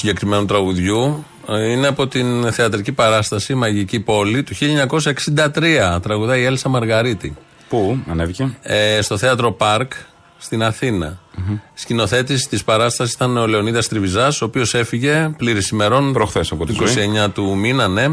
[0.03, 5.99] Συγκεκριμένου τραγουδιού Ε, Είναι από την θεατρική παράσταση Μαγική Πόλη του 1963.
[6.03, 7.37] Τραγουδάει η Έλσα Μαργαρίτη.
[7.69, 9.93] Πού ανέβηκε; Ε, στο θέατρο Πάρκ
[10.39, 16.13] στην αθηνα mm Σκηνοθέτης της παράστασης ήταν ο Λεωνίδας Τριβιζάς, ο οποίος έφυγε πλήρης ημερών.
[16.13, 16.75] Προχθές από τη
[17.25, 18.07] 29 του μήνα, ναι.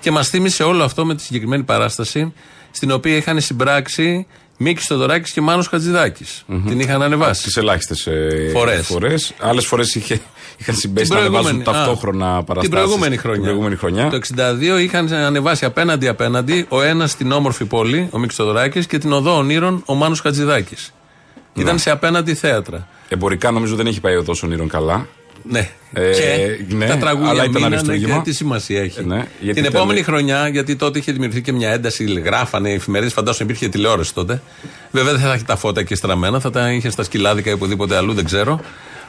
[0.00, 2.32] Και μας θύμισε όλο αυτό με τη συγκεκριμένη παράσταση,
[2.70, 4.26] στην οποία είχαν συμπράξει
[4.62, 6.44] Μίκης Στοδωράκη και Μάνος Χατζηδάκης.
[6.66, 7.42] Την είχαν ανεβάσει.
[7.42, 8.08] Τις ελάχιστες
[8.52, 8.86] Φορές.
[8.86, 9.32] φορές.
[9.40, 10.20] Άλλες φορές είχε,
[10.56, 12.60] είχαν συμπέσει Την να ανεβάζουν προηγούμενη- ταυτόχρονα α, παραστάσεις.
[12.60, 13.34] Την προηγούμενη χρονιά.
[13.36, 14.08] Την προηγούμενη χρονιά.
[14.10, 19.12] Το 62 είχαν ανεβάσει απέναντι-απέναντι ο ένας στην όμορφη πόλη, ο Μίκης Στοδωράκη, και την
[19.12, 20.92] οδό Ονείρων, ο Μάνος Χατζηδάκης.
[21.54, 22.88] Ήταν σε απέναντι θέατρα.
[23.08, 25.06] Εμπορικά νομίζω δεν έχει πάει ο τόσο όνειρων καλά.
[25.42, 25.68] Ναι.
[25.92, 26.10] Ε,
[26.68, 28.14] και ναι, τα τραγούδια αλλά ήταν μείνανε αριστούργημα.
[28.16, 29.04] και τι σημασία έχει.
[29.04, 32.74] Ναι, γιατί την ήταν- επόμενη χρονιά, γιατί τότε είχε δημιουργηθεί και μια ένταση, γράφανε οι
[32.74, 34.42] εφημερίδες, φαντάζομαι υπήρχε τηλεόραση τότε.
[34.90, 37.96] Βέβαια δεν θα έχει τα φώτα εκεί στραμμένα, θα τα είχε στα σκυλάδικα ή οπουδήποτε
[37.96, 38.60] αλλού, δεν ξέρω.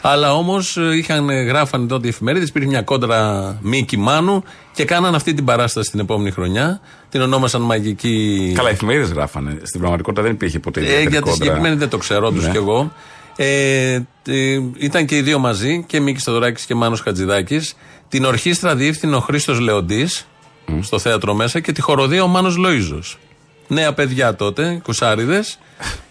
[0.05, 4.43] Αλλά όμως είχαν γράφανε τότε οι εφημερίδες, υπήρχε μια κόντρα Μίκη Μάνου
[4.73, 6.79] και κάναν αυτή την παράσταση την επόμενη χρονιά.
[7.09, 8.51] Την ονόμασαν Μαγική.
[8.55, 9.57] Καλά, οι εφημερίδες γράφανε.
[9.63, 11.33] Στην πραγματικότητα δεν υπήρχε ποτέ Ε, ιδιαίτερη για τη κόντρα.
[11.35, 12.51] συγκεκριμένη δεν το ξέρω όντως Ναι.
[12.51, 12.91] κι εγώ.
[13.35, 17.75] Ε, ε, ήταν και οι δύο μαζί, και Μίκης Θοδωράκης και Μάνος Χατζηδάκης.
[18.09, 20.27] Την ορχήστρα διεύθυνε ο Χρήστος Λεοντής,
[20.81, 23.17] στο θέατρο μέσα, και τη χοροδία ο Μάνος Λοΐζος.
[23.67, 25.59] Νέα παιδιά τότε, κουσάριδες,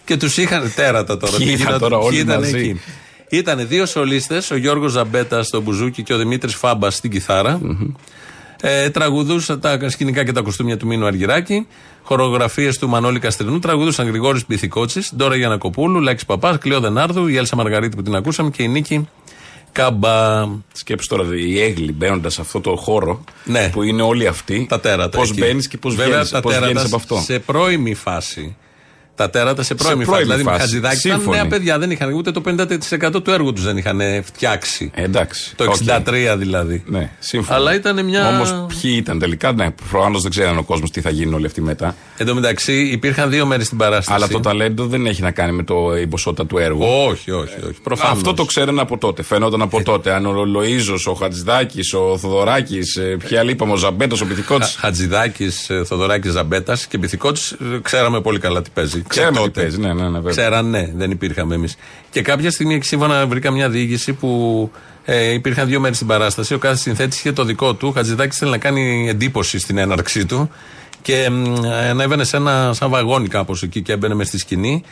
[0.05, 1.37] και τους είχαν τέρατα τώρα.
[1.37, 2.81] Ποιοι τι ήταν γινόταν, τώρα ποιοι όλοι ήταν μαζί; εκεί.
[3.29, 7.61] Ήταν δύο σολίστες, ο Γιώργος Ζαμπέτα στο μπουζούκι και ο Δημήτρης Φάμπας στην κιθάρα.
[8.61, 11.67] Ε, τραγουδούσαν τα σκηνικά και τα κοστούμια του Μίνου Αργυράκη.
[12.03, 13.59] Χορογραφίες του Μανώλη Καστρινού.
[13.59, 18.49] Τραγουδούσαν Γρηγόρης Πυθικότσης, Ντόρα Γιανακοπούλου, Λάκη Παπάς, Κλειό Δενάρδου, η Έλσα Μαργαρίτη που την ακούσαμε
[18.49, 19.07] και η Νίκη
[19.71, 20.45] Κάμπα.
[20.73, 23.69] Σκέψει τώρα οι έγκλοι μπαίνοντας σε αυτό το χώρο Ναι.
[23.69, 24.65] που είναι όλοι αυτοί.
[24.69, 25.17] Τα τέρατα.
[25.17, 25.39] Πώς εκεί.
[25.39, 27.21] μπαίνεις και πώς Βέβαια βγαίνεις τα τέρατα από αυτό.
[27.23, 28.55] σε πρώιμη φάση.
[29.15, 30.23] Τα τέρατα σε πρώιμη, πρώιμη φάση.
[30.23, 30.61] Δηλαδή με φάση.
[30.61, 31.37] Χατζηδάκη ήταν Σύμφωνοι.
[31.37, 34.91] νέα παιδιά, δεν είχαν ούτε το 50% του έργου τους δεν είχαν φτιάξει.
[34.95, 35.55] Ε, εντάξει.
[35.55, 35.75] Το Οκ.
[35.85, 36.83] 63 δηλαδή.
[36.85, 37.57] Ναι, σύμφωνα.
[37.57, 38.27] Αλλά ήταν μια.
[38.27, 41.61] Όμως ποιοι ήταν τελικά, ναι, προφανώς δεν ξέραν ο κόσμος τι θα γίνει όλοι αυτοί
[41.61, 41.95] μετά.
[42.17, 44.13] Εν τω μεταξύ υπήρχαν δύο μέρη στην παράσταση.
[44.13, 46.83] Αλλά το ταλέντο δεν έχει να κάνει με το, η ποσότητα του έργου.
[47.07, 47.81] Όχι, όχι, όχι.
[47.83, 48.17] Προφανώς.
[48.17, 49.23] Αυτό το ξέρανε από τότε.
[49.23, 50.13] Φαινόταν από τότε.
[50.13, 54.65] Αν ο Λοίζος, ο Χατζηδάκης, ο Θοδωράκης, ποιοι άλλοι είπαμε, ο Ζαμπέτος, ο Πυθικότη.
[54.77, 57.41] Χατζηδάκης, Θοδωράκης, Ζαμπέτας και Πυθικότη,
[57.81, 59.02] ξέραμε πολύ καλά τι παίζει.
[59.03, 59.61] Και Ξέραμε τι τότε.
[59.61, 60.31] παίζει, ναι, ναι, ναι, βέβαια.
[60.31, 61.75] Ξέραν, ναι, δεν υπήρχαμε εμείς.
[62.09, 64.71] Και κάποια στιγμή, σύμφωνα, βρήκα μια διοίκηση που
[65.05, 66.53] ε, υπήρχαν δύο μέρες στην παράσταση.
[66.53, 67.87] Ο κάθε συνθέτης είχε το δικό του.
[67.87, 70.49] Ο Χατζηδάκης θέλει να κάνει εντύπωση στην έναρξή του.
[71.01, 74.83] Και μ, ανέβαινε σε ένα σαν βαγόνι κάπως εκεί και έμπαινε μες στη σκηνή.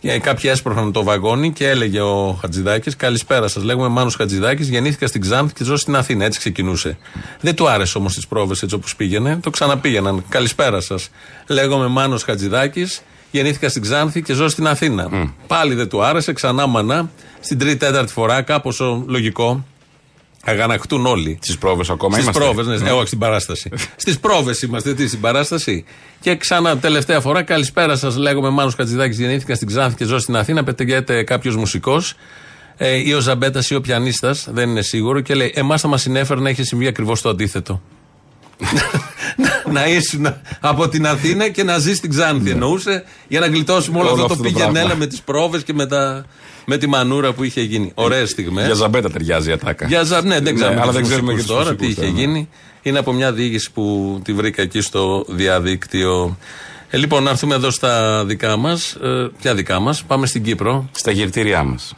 [0.00, 3.62] Και κάποιοι έσπροχναν το βαγόνι και έλεγε ο Χατζηδάκης: Καλησπέρα σας.
[3.62, 6.24] Λέγομαι Μάνος Χατζηδάκης, γεννήθηκα στην Ξάνθη και ζω στην Αθήνα.
[6.24, 6.98] Έτσι ξεκινούσε.
[7.40, 9.38] Δεν του άρεσε όμως τις πρόβες έτσι όπως πήγαινε.
[9.42, 10.24] Το ξαναπήγαιναν.
[10.28, 11.10] Καλησπέρα σας.
[11.46, 15.32] Λέγομαι Μάνος Χατζηδάκης, γεννήθηκα στην Ξάνθη και ζω στην Αθήνα.
[15.46, 17.10] Πάλι δεν του άρεσε, ξανά μανά.
[17.40, 19.64] Στην τρίτη-τέταρτη φορά, κάπως λογικό.
[20.44, 21.38] Αγανακτούν όλοι.
[21.42, 22.42] Στις πρόβες ακόμα Στις είμαστε.
[22.42, 23.70] πρόβες, ναι, ε, όχι στην παράσταση.
[23.96, 25.84] Στις πρόβες είμαστε, τι, στην παράσταση.
[26.20, 28.16] Και ξανά τελευταία φορά, καλησπέρα σας.
[28.16, 30.64] Λέγομαι Μάνος Χατζηδάκης, γεννήθηκα στην Ξάνθη και ζω στην Αθήνα.
[30.64, 32.14] Πετεγεται κάποιος μουσικός
[32.76, 36.02] ε, ή ο Ζαμπέτας ή ο πιανίστας, δεν είναι σίγουρο, και λέει: Εμάς θα μας
[36.02, 37.82] συνέφερε να είχε συμβεί ακριβώς το αντίθετο.
[39.36, 42.50] Να, να ήσουν από την Αθήνα και να ζεις στην Ξάνθη.
[42.50, 44.72] Εννοούσε για να γλιτώσουμε όλο, Όλο αυτό, αυτό το το πράγμα.
[44.72, 46.24] πήγαινέλα με τις πρόβες και με, τα,
[46.64, 47.92] με τη μανούρα που είχε γίνει.
[47.94, 48.66] Ωραίες στιγμές.
[48.66, 49.86] Για Ζαμπέτα ταιριάζει η ατάκα.
[49.86, 50.22] Για ζα...
[50.22, 52.20] Ναι, δεν ξέρουμε, αλλά τους δεν ξέρουμε και μουσικούς τους τώρα τι μουσικούς, είχε ναι.
[52.20, 52.48] γίνει.
[52.82, 56.36] Είναι από μια διήγηση που τη βρήκα εκεί στο διαδίκτυο.
[56.90, 58.92] Ε, λοιπόν, να έρθουμε εδώ στα δικά μας.
[58.92, 60.88] Ε, ποια δικά μας, πάμε στην Κύπρο.
[60.92, 61.94] Στα εγερτήριά μας.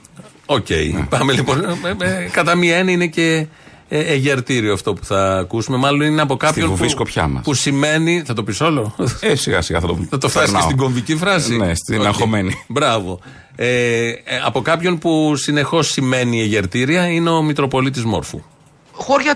[0.47, 0.67] Οκ.
[1.09, 1.65] Πάμε λοιπόν.
[1.65, 3.47] Ε, ε, κατά μία έννοια είναι και
[3.95, 5.77] ε, εγερτήριο αυτό που θα ακούσουμε.
[5.77, 7.43] Μάλλον είναι από κάποιον βουβή που, σκοπιά μας.
[7.45, 8.23] που σημαίνει.
[8.27, 10.63] Θα το πεις όλο; Ε, σιγά σιγά θα το Θα το φτάσεις και περνάω.
[10.63, 12.07] στην κομβική φράση; Ναι, στην Οκ.
[12.07, 12.65] αγχωμένη.
[12.69, 13.21] Μπράβο.
[13.57, 18.43] Ε, ε, από κάποιον που συνεχώς σημαίνει εγερτήρια είναι ο Μητροπολίτης Μόρφου.
[18.93, 19.35] χώρια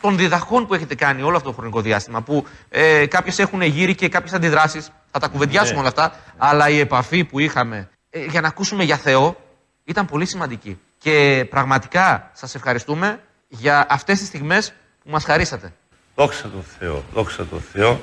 [0.00, 3.94] των διδαχών που έχετε κάνει όλο αυτό το χρονικό διάστημα, που ε, κάποιες έχουν εγείρει
[3.94, 5.78] και κάποιες αντιδράσεις, θα τα κουβεντιάσουμε Ναι.
[5.80, 9.36] όλα αυτά, αλλά η επαφή που είχαμε ε, για να ακούσουμε για Θεό
[9.84, 10.78] ήταν πολύ σημαντική.
[10.98, 14.72] Και πραγματικά σας ευχαριστούμε για αυτές τις στιγμές
[15.04, 15.72] που μας χαρίσατε.
[16.14, 18.00] Δόξα τω Θεώ, δόξα τω Θεώ.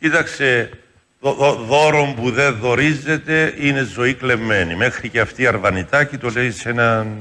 [0.00, 0.70] Κοίταξε,
[1.20, 4.76] δω- δω- δώρο που δεν δωρίζεται είναι ζωή κλεμμένη.
[4.76, 7.16] Μέχρι και αυτή η Αρβανιτάκη το λέει σε έναν,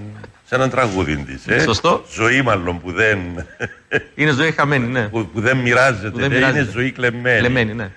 [0.46, 1.48] σε έναν τραγούδι της.
[1.48, 1.60] Ε.
[1.60, 2.04] Σωστό.
[2.14, 3.20] Ζωή μάλλον που δεν,
[4.16, 5.08] Είναι ζωή χαμένη, ναι.
[5.08, 6.60] που, που δεν μοιράζεται, Που δεν λέει, μοιράζεται.
[6.62, 7.40] είναι ζωή κλεμμένη.
[7.40, 7.90] Κλεμμένη, ναι.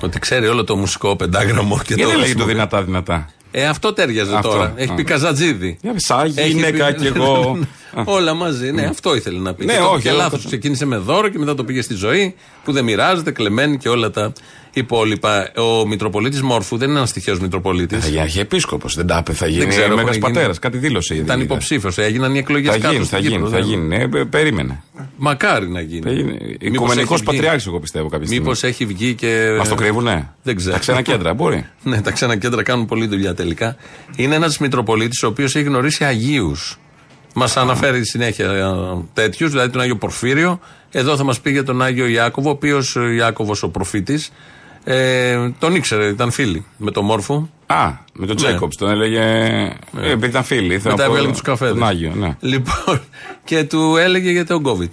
[0.00, 2.52] Ότι ξέρει όλο το μουσικό πεντάγραμμο και Γιατί το λέγει το χρησιμοποιεί.
[2.52, 4.48] δυνατά δυνατά; Ε, αυτό τέριαζε Αυτό.
[4.48, 4.72] τώρα.
[4.76, 4.94] Έχει Α.
[4.94, 5.78] πει Καζατζίδη.
[5.82, 7.58] Για σαν Έχει γυναίκα πει- κι εγώ.
[8.04, 8.70] Όλα μαζί.
[8.72, 9.64] Ναι, αυτό ήθελε να πει.
[9.64, 10.40] Ναι, και το όχι, είχε αλλά λάθος.
[10.42, 12.34] το- Ξεκίνησε με δώρο και μετά το πήγε στη ζωή
[12.64, 14.32] που δεν μοιράζεται, κλεμμένη και όλα τα
[14.72, 15.52] υπόλοιπα.
[15.56, 18.02] Ο Μητροπολίτης Μόρφου δεν είναι ένας τυχαίο Μητροπολίτης.
[18.02, 18.88] Θα γίνει αρχιεπίσκοπο.
[18.94, 20.46] Δεν τα είπε, θα Δεν γίνει ξέρω, μέγα έχουν πατέρας.
[20.46, 20.58] γίνει.
[20.58, 21.14] Κάτι δήλωσε.
[21.14, 21.22] ήδη.
[21.24, 21.98] Ήταν υποψήφιος.
[21.98, 22.92] Έγιναν οι εκλογές Θα κάτω.
[22.92, 23.96] γίνει, στην θα γίνει, Κύπρο, θα δεν- γίνει.
[23.96, 24.82] Ε, ε, περίμενε.
[25.16, 26.36] Μακάρι να γίνει.
[26.60, 28.42] Οικουμενικός πατριάρχης, εγώ πιστεύω κάποια στιγμή.
[28.44, 29.54] Μήπως έχει βγει και.
[29.58, 30.72] Μας το κρύβουνε; Δεν ξέρω.
[30.72, 31.66] Τα ξένα κέντρα, μπορεί.
[31.82, 33.76] ναι, τα ξένα κέντρα κάνουν πολλή δουλειά τελικά.
[34.16, 36.78] Είναι ένας Μητροπολίτης ο οποίος έχει γνωρίσει Αγίους.
[37.34, 38.48] Μας αναφέρει συνέχεια
[39.12, 40.60] τέτοιους, δηλαδή τον Άγιο Πορφύριο.
[40.90, 44.32] Εδώ θα μας πει για τον Άγιο Ιάκωβο, ο οποίος Ιάκωβος ο προφήτης.
[44.84, 47.48] Ε, τον ήξερε, ήταν φίλοι με τον Μόρφο.
[47.66, 49.20] Α, με τον Τζέικοψ τον έλεγε.
[50.00, 50.74] ε, Επειδή ήταν φίλοι.
[50.74, 51.74] ήθελα Μετά να πω έβγαλε τους καφέδες.
[51.74, 52.36] Τον Άγιο, ναι.
[52.40, 53.00] Λοιπόν,
[53.44, 54.88] και του έλεγε για τον COVID.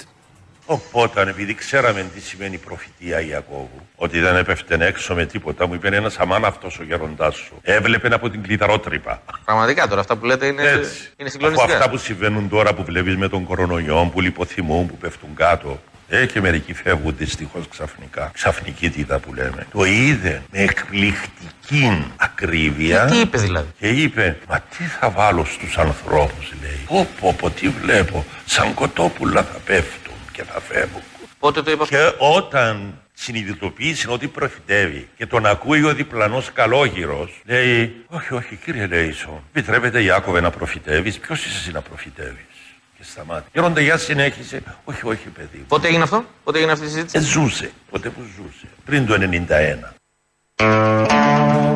[0.69, 5.87] Οπότε, επειδή ξέραμε τι σημαίνει προφητεία Ιακώβου, ότι δεν έπεφτε έξω με τίποτα, μου είπε
[5.95, 7.59] ένας αμάν αυτός ο γεροντάς σου.
[7.61, 9.21] Έβλεπε από την κλειδαρότρυπα.
[9.45, 10.73] Πραγματικά τώρα αυτά που λέτε είναι, Έτσι.
[10.75, 10.83] είναι
[11.17, 11.73] Από συγκλονιστικά.
[11.73, 15.79] αυτά που συμβαίνουν τώρα που βλέπεις με τον κορονοϊό, που λιποθυμούν, που πέφτουν κάτω.
[16.09, 18.29] Ε, και μερικοί φεύγουν δυστυχώς ξαφνικά.
[18.33, 19.67] Ξαφνικήτητα που λέμε.
[19.71, 23.05] Το είδε με εκπληκτική ακρίβεια.
[23.05, 26.79] Τι είπες δηλαδή; Και είπε, Μα τι θα βάλω στους ανθρώπους, λέει.
[26.87, 28.25] Πω, πω, πω, τι βλέπω.
[28.45, 30.06] Σαν κοτόπουλα θα πέφτουν
[30.37, 31.01] και θα φεύγουν.
[31.39, 31.95] Πότε το είπα αυτό.
[31.95, 38.87] Και όταν συνειδητοποίησε ότι προφητεύει και τον ακούει ο διπλανός καλόγυρος, λέει, όχι, όχι κύριε
[38.87, 42.57] Λέισον, επιτρέπετε Ιάκωβε να προφητεύεις, ποιος είσαι εσύ να προφητεύεις;
[42.97, 43.49] Και σταμάτη.
[43.53, 45.65] Γέροντα Γιά συνέχισε, όχι, όχι παιδί.
[45.67, 49.13] Πότε έγινε αυτό, πότε έγινε αυτή η συζήτηση; Ε, ζούσε, ποτέ που ζούσε, πριν το
[49.13, 49.96] 91.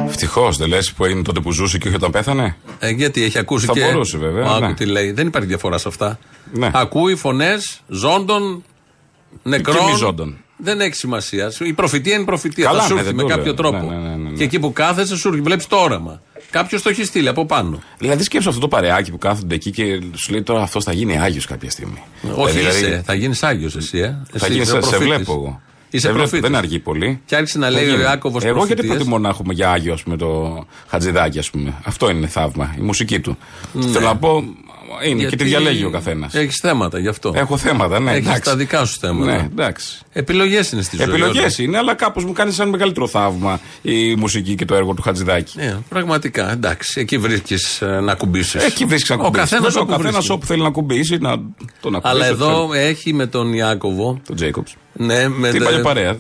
[0.07, 3.37] Ευτυχώς δεν λες που έγινε τότε που ζούσε και όχι όταν πέθανε; Ε, γιατί έχει
[3.37, 3.79] ακούσει Θα και.
[3.85, 4.73] μπορούσε, βέβαια, Άκου ναι.
[4.73, 5.11] τι λέει.
[5.11, 6.19] Δεν υπάρχει διαφορά σε αυτά.
[6.53, 6.69] Ναι.
[6.73, 8.63] Ακούει φωνές ζώντων,
[9.43, 9.75] νεκρών.
[9.77, 11.51] Και μη ζώντων; Δεν έχει σημασία.
[11.59, 12.65] Η προφητεία είναι προφητεία.
[12.65, 13.53] Καλά, θα σου ναι, έρθει δεν με το κάποιο λέω.
[13.53, 13.77] τρόπο.
[13.91, 14.37] Ναι, ναι, ναι, ναι.
[14.37, 15.45] Και εκεί που κάθεσαι, σου έρχεται.
[15.45, 16.21] Βλέπεις το όραμα.
[16.51, 17.79] Κάποιος το έχει στείλει από πάνω.
[17.97, 19.83] Δηλαδή σκέψω αυτό το παρεάκι που κάθονται εκεί και
[20.15, 22.03] σου λέει τώρα αυτό θα γίνει Άγιος κάποια στιγμή.
[22.35, 23.01] Όχι, Δηλαδή, είσαι.
[23.05, 24.07] Θα γίνεις Άγιος εσύ, ε.
[24.07, 25.15] Θα Εσύ γίνεις, είσαι σε, σε προφήτης.
[25.15, 25.61] βλέπω εγώ.
[25.93, 26.49] Είσαι Σε βλέπω, προφήτης.
[26.49, 27.21] δεν αργεί πολύ.
[27.25, 28.01] Και άρχισε να Θα λέει ο γίνει.
[28.01, 28.95] Ιάκωβος Εγώ γιατί προφητείες.
[28.95, 31.73] προτιμώ να έχουμε για Άγιο, ας πούμε, το Χατζηδάκι, ας πούμε.
[31.83, 33.37] Αυτό είναι θαύμα, η μουσική του.
[33.79, 34.43] Θέλω να πω,
[35.05, 36.33] είναι και τη διαλέγει ο καθένας.
[36.33, 37.33] Έχεις θέματα γι' αυτό.
[37.35, 38.11] Έχω θέματα, ναι.
[38.11, 38.41] Έχεις εντάξει.
[38.43, 39.31] τα δικά σου θέματα.
[39.31, 39.97] Ναι, εντάξει.
[40.11, 41.05] Επιλογές είναι στη ζωή.
[41.05, 41.57] Επιλογές όντως.
[41.57, 45.57] είναι, αλλά κάπως μου κάνεις σαν μεγαλύτερο θαύμα η μουσική και το έργο του Χατζηδάκη.
[45.57, 46.51] Ναι, πραγματικά.
[46.51, 48.63] Εντάξει, εκεί βρίσκεις να κουμπίσεις.
[48.63, 49.49] Εκεί βρίσκεις να Ο κουμπίσεις.
[49.49, 50.31] καθένας Βέβαια, ο όπου, καθένας βρίσκει.
[50.31, 51.35] όπου θέλει να κουμπίσει να
[51.81, 52.13] τον ακούσει.
[52.13, 52.83] Αλλά ό,τι εδώ θέλει.
[52.83, 54.21] έχει με τον Ιάκωβο.
[54.27, 54.75] Τον Τζέικοψ.
[54.93, 56.09] Ναι, με Τι δε- παλιά παρέα.
[56.09, 56.17] ε,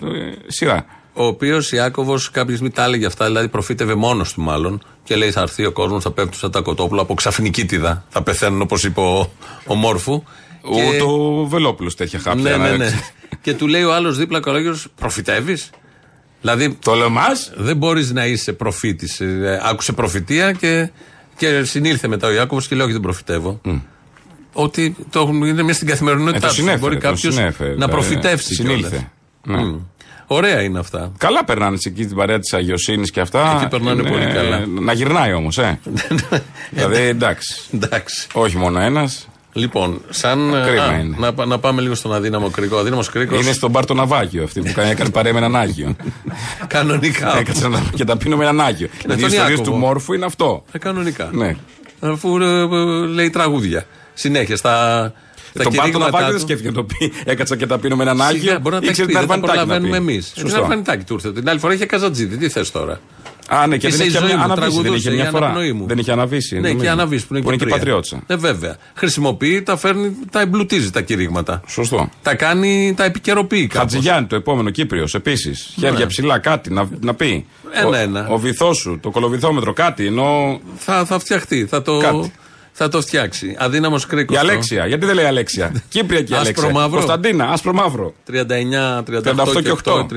[0.47, 0.85] Σειρά.
[1.13, 4.83] Ο οποίος Ιάκωβος κάποια στιγμή τα έλεγε αυτά, δηλαδή προφήτευε μόνος του μάλλον.
[5.03, 8.05] Και λέει: Θα έρθει ο κόσμος, θα πέφτουν σαν τα κοτόπουλα από ξαφνική τίδα.
[8.09, 9.31] Θα πεθαίνουν όπως είπε ο,
[9.65, 10.23] ο Μόρφου.
[10.71, 12.41] Ούτε ο Βελόπουλος τέτοια χάπια.
[12.43, 12.83] Ναι, να ναι, ναι.
[12.85, 12.99] ρίξει.
[13.41, 15.69] και του λέει ο άλλος δίπλα καλόγερος: Προφητεύεις;
[16.41, 16.77] Δηλαδή.
[16.81, 17.25] Το λεμά.
[17.55, 19.21] Δεν μπορείς να είσαι προφήτης.
[19.63, 20.89] Άκουσε προφητεία και,
[21.37, 23.61] και συνήλθε μετά ο Ιάκωβος και λέει: Όχι, δεν προφητεύω.
[24.53, 26.55] Ότι το έχουν, είναι μια στην Ε, καθημερινότητά το τους.
[26.55, 28.53] συνέφερε, Μπορεί το κάποιος συνέφερε, να ε, προφητεύσει.
[28.53, 29.07] συνήλθε.
[29.43, 29.63] κιόλας.
[29.65, 29.71] Ναι.
[29.71, 29.79] Μμ.
[30.27, 31.11] Ωραία είναι αυτά.
[31.17, 33.53] Καλά περνάνε σε εκεί την παρέα της Αγιοσύνης και αυτά.
[33.55, 34.65] Εκεί περνάνε πολύ καλά.
[34.81, 35.79] Να γυρνάει όμως, ε.
[36.71, 37.61] δηλαδή εντάξει.
[37.73, 38.27] Εντάξει.
[38.33, 39.27] Όχι μόνο ένας.
[39.53, 40.53] Λοιπόν, σαν.
[40.65, 41.15] Κρίμα α, είναι.
[41.19, 42.75] Να, πα- να πάμε λίγο στον αδύναμο κρίκο.
[42.75, 43.41] Ο αδύναμος κρίκος.
[43.43, 45.95] Είναι στον μπαρ το ναυάγιο αυτή που κάνει- έκανε παρέα με έναν Άγιο.
[46.67, 47.37] Κανονικά.
[47.39, 48.87] Έκατσε να- και τα πίνω με έναν Άγιο.
[49.01, 49.71] Δηλαδή οι τον ιστορίες Ιάκωβο.
[49.71, 50.63] του Μόρφου είναι αυτό.
[50.71, 51.29] Ε, κανονικά.
[51.33, 51.55] Ναι.
[51.99, 52.65] Αφού ε, ε,
[53.05, 53.85] λέει τραγούδια.
[54.13, 55.13] Συνέχεια στα.
[55.53, 56.41] στα Το μπαρ το κηρύγματά ναυάγιο δεν του.
[56.41, 57.11] σκέφτηκε να το πει.
[57.25, 58.39] Έκατσα και τα πίνω με έναν Άγιο.
[58.39, 60.11] Σιγά, μπορεί να τα Ήξερε έχει πει, την δεν τα Αρβανιτάκη να προλαβαίνουμε πει.
[60.11, 60.31] εμείς.
[60.33, 60.61] Την Σωστό.
[60.61, 61.31] Αρβανιτάκη του ήρθε.
[61.33, 62.37] Την άλλη φορά είχε καζατζίδι.
[62.37, 62.99] Τι θες τώρα;
[63.47, 64.59] Α, ναι, και Είσαι δεν η είχε ζωή μου, αναβήσει.
[64.71, 65.45] Δεν τραγουδούσε, είχε η μια φορά.
[65.45, 65.85] αναπνοή μου.
[65.87, 66.55] Δεν είχε αναβήσει.
[66.55, 66.83] Ναι, νομίζω.
[66.83, 67.75] και αναβεί που είναι Που και, και τρία.
[67.75, 68.21] πατριώτσα.
[68.27, 68.75] Ε, βέβαια.
[68.95, 71.61] Χρησιμοποιεί, τα φέρνει, τα εμπλουτίζει τα κηρύγματα.
[71.67, 72.09] Σωστό.
[72.21, 73.79] Τα κάνει, τα επικαιροποιεί κάπως.
[73.79, 75.73] Χατζηγιάννη, το επόμενο Κύπριος επίσης.
[75.79, 77.45] Χέρια ψηλά, κάτι να, να πει.
[77.71, 78.27] Ένα-ένα.
[78.29, 80.05] Ο, ο βυθός σου, το κολοβυθόμετρο, κάτι.
[80.05, 80.59] Ενώ.
[80.77, 81.65] Θα, θα φτιαχτεί.
[81.65, 82.31] Θα το, Κάτι.
[82.71, 83.55] Θα το φτιάξει.
[83.59, 84.35] Αδύναμος κρίκος.
[84.35, 86.63] Η Αλέξια, γιατί δεν λέει Αλέξια; Κύπρια και η Αλέξια.
[86.67, 86.95] Άσπρο-μαύρο.
[86.95, 88.13] Κωνσταντίνα, άσπρο μαύρο.
[88.31, 90.05] 39, 38, 38 και 8.
[90.05, 90.07] 39,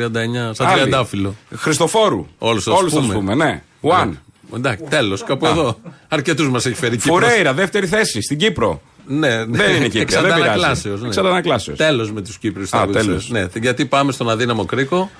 [0.53, 0.81] σαν Άλλοι.
[0.81, 1.35] τριαντάφυλλο.
[1.57, 2.27] Χριστοφόρου.
[2.39, 3.13] Όλους θα Όλους τους θα πούμε.
[3.15, 3.63] τους πούμε, ναι.
[3.83, 4.11] One.
[4.57, 5.79] Εντάξει, τέλος, κάπου εδώ.
[6.09, 7.21] Αρκετούς μας έχει φέρει Κύπρος.
[7.25, 8.81] Φουρέιρα, δεύτερη θέση στην Κύπρο.
[9.07, 9.45] Ναι, ναι.
[9.59, 10.89] Δεν είναι Κύπρια, δεν πειράζει.
[11.01, 11.07] Ναι.
[11.07, 11.79] Εξαντανακλάσεως.
[11.79, 12.73] Τέλος με τους Κύπριους.
[12.73, 13.31] Α, τέλος.
[13.31, 15.11] Ναι, γιατί πάμε στον αδύναμο κρίκο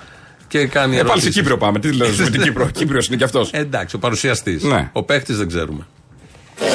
[0.47, 1.35] και κάνει Ε, πάλι σε ερωτήσεις.
[1.35, 1.79] Κύπριο πάμε.
[1.79, 3.49] Τι λέω με την Κύπρο; Κύπριος είναι και αυτός.
[3.53, 4.63] Ε, εντάξει, ο παρουσιαστής.
[4.63, 4.89] Ναι.
[4.93, 5.87] Ο παίχτης δεν ξέρουμε.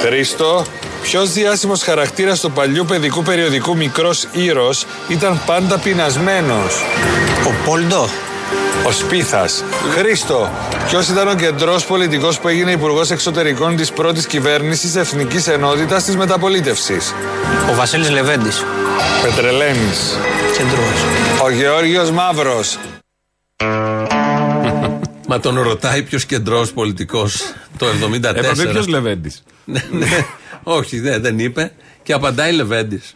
[0.05, 0.65] Χρήστο,
[1.03, 6.83] ποιος διάσημος χαρακτήρας του παλιού παιδικού περιοδικού Μικρός Ήρος ήταν πάντα πεινασμένος;
[7.47, 8.09] Ο Πόλντο.
[8.87, 9.65] Ο Σπίθας.
[9.97, 10.51] Χρήστο,
[10.89, 16.17] ποιος ήταν ο κεντρός πολιτικός που έγινε υπουργός εξωτερικών της πρώτης κυβέρνησης Εθνικής Ενότητας της
[16.17, 17.15] Μεταπολίτευσης;
[17.71, 18.65] Ο Βασίλης Λεβέντης.
[19.23, 19.91] Πετρελαίνη.
[20.57, 21.05] Κεντρός.
[21.43, 22.79] Ο Γεώργιος Μαύρος.
[25.29, 28.37] Μα τον ρωτάει ποιος κεντρός πολιτικός το 74.
[28.37, 29.43] Έπρεπε ποιος Λεβέντης.
[29.65, 30.07] Ναι, ναι.
[30.63, 31.73] Όχι, δεν, δεν είπε.
[32.03, 33.15] Και απαντάει Λεβέντης.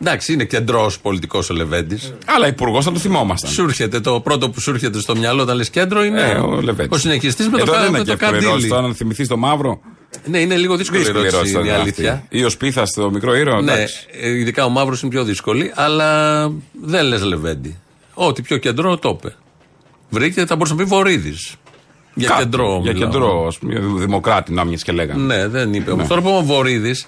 [0.00, 2.14] Εντάξει, είναι κεντρός πολιτικός ο Λεβέντης.
[2.26, 3.50] Αλλά υπουργός θα το θυμόμασταν.
[3.50, 6.60] Σου έρχεται το πρώτο που σου έρχεται στο μυαλό όταν λες κέντρο είναι Ε, ο
[6.60, 6.96] Λεβέντης.
[6.96, 8.48] ο συνεχιστής με το, Εδώ κα- δεν με είναι το και εύκολο καντήλι.
[8.50, 8.68] ερώτηση.
[8.68, 9.80] Τώρα να θυμηθείς το μαύρο.
[10.24, 12.12] Ναι, είναι λίγο δύσκολη η ερώτηση, ερώτηση είναι η τώρα αλήθεια.
[12.12, 12.38] αυτή.
[12.38, 13.62] Ή ο Σπίθας στο μικρό ήρωα.
[13.62, 14.06] Ναι, εντάξει.
[14.20, 16.42] ε, ειδικά ο μαύρος είναι πιο δύσκολη, αλλά
[16.82, 17.78] δεν λες Λεβέντη.
[18.14, 19.34] Ό,τι πιο κεντρό το είπε.
[20.10, 21.54] Βρήκε, θα μπορούσε να πει Βορύδης.
[22.18, 22.80] Για Κάτι, κεντρό.
[22.82, 23.10] Για μιλάω.
[23.10, 25.22] κεντρό, ας πούμε, δημοκράτη, να μοιες και λέγανε.
[25.34, 25.90] Ναι, δεν είπε.
[25.90, 26.08] Όμω Ναι.
[26.08, 27.06] τώρα που είμαι Βορύδης,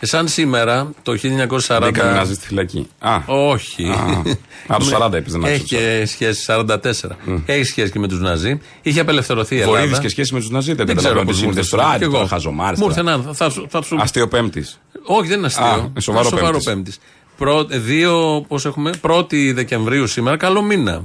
[0.00, 1.80] σαν σήμερα το 1940.
[1.86, 2.86] Μπήκανε να ζεις στη φυλακή.
[2.98, 3.84] Α, Όχι.
[3.88, 7.16] Α, Α, το 40 έπαιζε να Έχει και σχέση 44.
[7.46, 8.58] Έχει σχέση και με τους Ναζί.
[8.82, 9.76] Είχε απελευθερωθεί η Ελλάδα.
[9.78, 10.72] Βορύδης και σχέση με τους Ναζί.
[10.74, 11.62] Δεν Δεν ξέρω καταλαβαίνω πώς τι μου ήρθε.
[11.62, 11.94] σύνδεση τώρα.
[11.94, 12.26] Άντε Κι τώρα, εγώ.
[12.28, 13.16] χαζομάρες Μου ήρθε τώρα.
[13.16, 13.32] να.
[13.32, 13.96] Θα, σου- θα σου.
[14.00, 14.64] Αστείοπέμπτη.
[15.06, 15.64] Όχι, δεν είναι αστείο.
[15.64, 16.64] Α, είναι σοβαρό πέμπτης.
[16.64, 16.98] πέμπτης.
[17.36, 21.02] Πρω- δύο, πώς έχουμε, 1η Δεκεμβρίου σήμερα, καλό μήνα.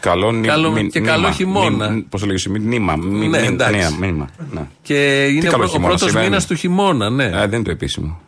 [0.00, 1.12] Καλό, νη, Καλό- μη- και νήμα.
[1.12, 1.88] καλό χειμώνα.
[1.90, 2.96] Μη- Πώς το λέγεις, μη- νήμα.
[2.96, 3.78] μη- Ναι, μη- εντάξει.
[3.78, 4.28] ναι, μήνυμα.
[4.52, 4.60] Ναι.
[4.82, 6.52] Και είναι καλό ο, ο χειμώνα πρώτος σήμερα μήνας είναι.
[6.54, 7.24] του χειμώνα, ναι.
[7.24, 8.20] Ε, δεν είναι το επίσημο.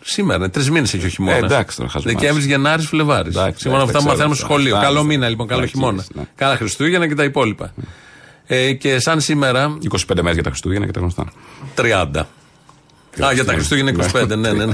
[0.00, 1.42] Σήμερα, τρεις μήνες έχει ο χειμώνας.
[1.42, 2.20] Ε, εντάξει, τώρα χαζομάρες.
[2.20, 3.36] Δεκέμβρης, Γενάρης, Φλεβάρης.
[3.36, 4.54] Εντάξει, Σύμφωνα με τα αυτά που ξέρω μαθαίνουμε στο αυτά.
[4.54, 4.74] σχολείο.
[4.74, 5.10] Αυτά, Καλό αυτά.
[5.12, 6.04] μήνα λοιπόν, καλό Βλακίες, χειμώνα.
[6.14, 6.22] ναι.
[6.34, 7.74] Καλά Χριστούγεννα και τα υπόλοιπα.
[8.46, 11.24] Ε, και σαν σήμερα, 25 μέρες για τα Χριστούγεννα και τα γνωστά.
[11.74, 12.28] 30.
[13.24, 14.64] Α, για τα Χριστούγεννα 25, ναι, ναι.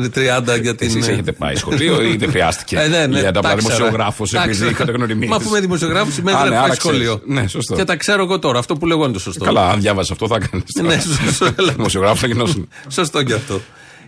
[0.00, 0.08] Ναι.
[0.56, 0.86] 30 για την.
[0.88, 3.74] Εσείς έχετε πάει σχολείο ή δεν χρειάστηκε; Ε, ναι, ναι, Για τα απλά ξέρα.
[3.74, 4.70] δημοσιογράφος Τα επειδή ξέρα.
[4.70, 5.30] είχατε γνωριμίες.
[5.30, 6.98] Μα αφού είμαι δημοσιογράφος, σημαίνει Α, ότι ναι, δεν πάει άρα ξέρεις.
[7.06, 7.22] σχολείο.
[7.26, 7.74] Ναι, σωστό.
[7.74, 8.58] Και τα ξέρω εγώ τώρα.
[8.58, 9.44] Αυτό που λέγω είναι το σωστό.
[9.44, 10.62] Καλά, αν διάβαζες αυτό θα έκανε.
[10.82, 11.54] Ναι, σωστό.
[11.76, 12.68] Δημοσιογράφος θα γινόσουν.
[12.88, 13.60] Σωστό και αυτό.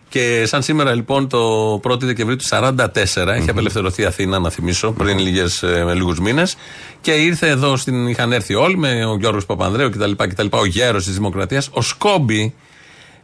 [0.09, 4.93] Και σαν σήμερα λοιπόν το 1η Δεκεμβρίου του 1944 έχει απελευθερωθεί η Αθήνα, να θυμίσω,
[4.93, 6.57] πριν λίγες, ε, με λίγους μήνες.
[7.01, 10.11] Και ήρθε εδώ, στην, είχαν έρθει όλοι με ο Γιώργος Παπανδρέου κτλ.
[10.16, 11.68] κτλ ο γέρος της Δημοκρατίας.
[11.72, 12.55] Ο Σκόμπι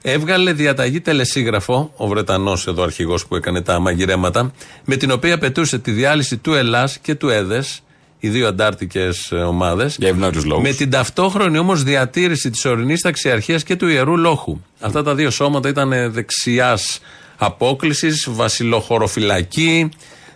[0.02, 4.52] έβγαλε διαταγή τελεσίγραφο, ο Βρετανός εδώ αρχηγός που έκανε τα μαγειρέματα,
[4.84, 7.82] με την οποία πετούσε τη διάλυση του Ελλάς και του Έδες,
[8.18, 9.96] οι δύο αντάρτικες ομάδες.
[9.98, 10.68] Για ευνόητους λόγους.
[10.68, 14.60] Με την ταυτόχρονη όμως διατήρηση της ορεινής ταξιαρχίας και του ιερού λόχου.
[14.80, 17.00] Αυτά τα δύο σώματα ήταν δεξιάς
[17.36, 19.88] απόκλησης, βασιλοχωροφυλακή.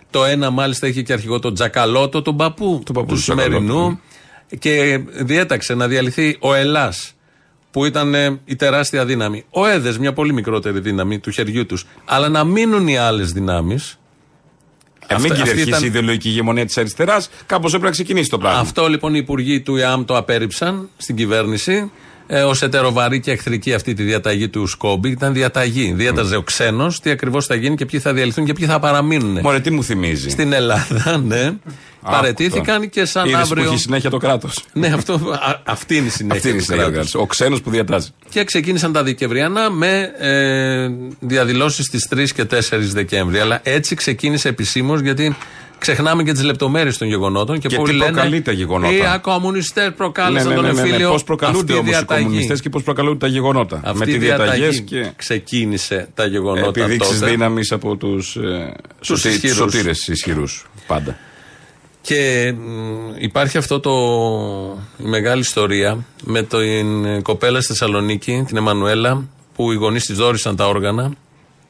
[0.09, 3.99] Το ένα μάλιστα είχε και αρχηγό τον Τζακαλώτο, τον παππού, του, παππού του σημερινού.
[4.59, 7.13] Και διέταξε να διαλυθεί ο Ελλάς,
[7.71, 9.45] που ήταν ε, η τεράστια δύναμη.
[9.49, 11.85] Ο Έδες, μια πολύ μικρότερη δύναμη του χεριού τους.
[12.05, 13.99] Αλλά να μείνουν οι άλλες δυνάμεις.
[15.07, 18.59] Ε, μην κυριαρχήσει η ιδεολογική ηγεμονία της αριστεράς, κάπως έπρεπε να ξεκινήσει το πράγμα.
[18.59, 21.91] Αυτό λοιπόν οι υπουργοί του ΙΑΜ το απέρριψαν στην κυβέρνηση.
[22.27, 25.09] Ε, Ω ετεροβαρή και εχθρική αυτή τη διαταγή του Σκόμπι.
[25.09, 25.93] Ήταν διαταγή.
[25.95, 29.39] Διέταζε ο ξένος τι ακριβώς θα γίνει και ποιοι θα διαλυθούν και ποιοι θα παραμείνουν.
[29.43, 30.29] Μωρέ, τι μου θυμίζει.
[30.29, 31.51] Στην Ελλάδα, ναι.
[32.01, 33.63] Παρετήθηκαν και σαν Είδες αύριο.
[33.63, 34.63] που έχει συνέχεια το κράτος.
[34.73, 36.35] ναι, αυτό, α, αυτή είναι η συνέχεια.
[36.37, 36.85] Αυτή είναι η του συνέχεια.
[36.87, 37.11] του κράτους.
[37.11, 37.23] κράτους.
[37.23, 38.09] Ο ξένος που διατάζει.
[38.29, 40.87] Και ξεκίνησαν τα Δεκεμβριανά με ε,
[41.19, 43.39] διαδηλώσεις στις 3 και 4 Δεκέμβρη.
[43.39, 45.35] Αλλά έτσι ξεκίνησε επισήμως γιατί
[45.79, 47.59] ξεχνάμε και τις λεπτομέρειες των γεγονότων.
[47.59, 48.11] Και, Και πολλοί τι λένε.
[48.11, 48.93] προκαλεί τα γεγονότα.
[48.93, 51.09] Οι ακομμουνιστέ προκάλεσαν τον ναι, εμφύλιο.
[51.11, 52.23] Πώς προκαλούνται αυτή η όμως οι διαταγή.
[52.23, 53.81] κομμουνιστές και πώς προκαλούνται τα γεγονότα.
[53.83, 57.31] Αυτή με η τι διαταγέ διαταγή και ξεκίνησε τα γεγονότα επιδείξει τότε.
[57.31, 58.37] δύναμη από τους
[58.99, 59.55] Τους ε, ισχυρούς.
[59.55, 60.65] σωτήρες ισχυρούς.
[60.87, 61.17] Πάντα.
[62.01, 63.91] Και μ, υπάρχει αυτό το
[64.97, 69.23] η μεγάλη ιστορία με την κοπέλα στη Θεσσαλονίκη, την Εμμανουέλα,
[69.55, 71.11] που οι γονείς της δόρισαν τα όργανα.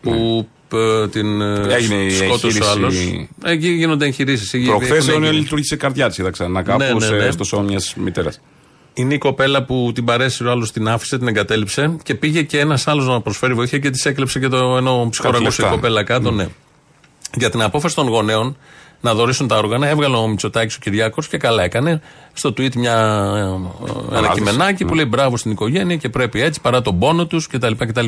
[0.01, 0.45] Που ε,
[1.11, 1.73] την ε, Ναι.
[1.73, 2.95] Έγινε η σκότωσε ο εγχείρηση- άλλος.
[3.53, 4.65] Εκεί γίνονται εγχειρήσεις.
[4.65, 7.21] Προχθές αιώνια λειτουργήσε η καρδιά της, είδα ξανά κάπου Ναι, ναι, ναι.
[7.21, 8.39] σε- στο σώμα μιας μητέρας.
[8.93, 12.59] Είναι η κοπέλα που την παρέσυρε ο άλλος, την άφησε, την εγκατέλειψε και πήγε και
[12.59, 15.69] ένας άλλος να προσφέρει βοήθεια και της έκλεψε και το ενώ ψυχοραγούσε η λεφτά.
[15.69, 16.31] κοπέλα κάτω.
[16.31, 16.47] Ναι.
[17.33, 18.57] Για την απόφαση των γονέων
[19.01, 22.01] να δωρήσουν τα όργανα, έβγαλε ο Μητσοτάκης ο Κυριάκος και καλά έκανε.
[22.33, 22.93] Στο tweet μια,
[24.13, 27.47] ε, ένα κειμενάκι που λέει μπράβο στην οικογένεια και πρέπει έτσι παρά τον πόνο τους
[27.47, 27.71] κτλ.
[27.77, 28.05] κτλ.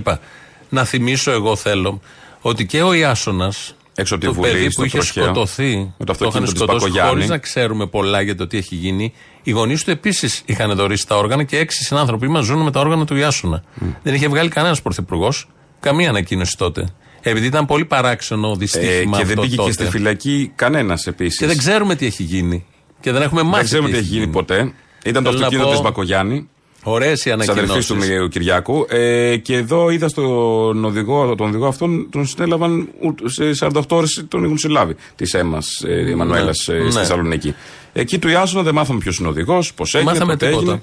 [0.70, 2.02] Να θυμίσω, εγώ θέλω,
[2.42, 5.76] ότι και ο Ιάσονας, Έξω από τη το Βουλή, παιδί στο που είχε τροχαίο, σκοτωθεί,
[5.98, 7.12] με το το είχαν αυτοκίνητο της σκοτώσει Μπακογιάννη.
[7.12, 9.14] χωρίς να ξέρουμε πολλά για το τι έχει γίνει.
[9.44, 12.80] Οι γονείς του επίσης είχαν δωρήσει τα όργανα και έξι συνάνθρωποι μας ζουν με τα
[12.80, 13.64] όργανα του Ιάσονα.
[14.04, 15.48] Δεν είχε βγάλει κανένας πρωθυπουργός
[15.80, 16.88] καμία ανακοίνωση τότε.
[17.22, 19.70] Επειδή ήταν πολύ παράξενο Ε, δυστύχημα και αυτό δεν πήγε τότε.
[19.70, 21.38] και στη φυλακή κανένας επίσης.
[21.40, 22.66] Και δεν ξέρουμε τι έχει γίνει.
[23.00, 23.56] Και δεν έχουμε μάθει.
[23.58, 24.74] Δεν ξέρουμε τι έχει γίνει ποτέ.
[25.06, 26.50] Ήταν το Θέλω να αυτοκίνητο πω- της Μπακογιάννη.
[26.84, 27.86] Ωραίες οι Τη αδερφή ανακοινώσεις.
[27.88, 28.86] του Μιχαήλ Κυριάκου.
[28.90, 34.26] Ε, και εδώ είδα στον οδηγό, τον οδηγό αυτόν, τον συνέλαβαν ου- σε 48 ώρες
[34.28, 34.96] τον είχαν συλλάβει.
[35.16, 36.90] Της Έμας ε, Εμμανουέλας ε, ναι.
[36.90, 37.56] στη Θεσσαλονίκη.
[37.94, 40.66] Εκεί του Ιάσονα δεν μάθαμε ποιος είναι ο οδηγός, πώς έγινε, Μάθαμε πότε τίποτα.
[40.66, 40.82] έγινε.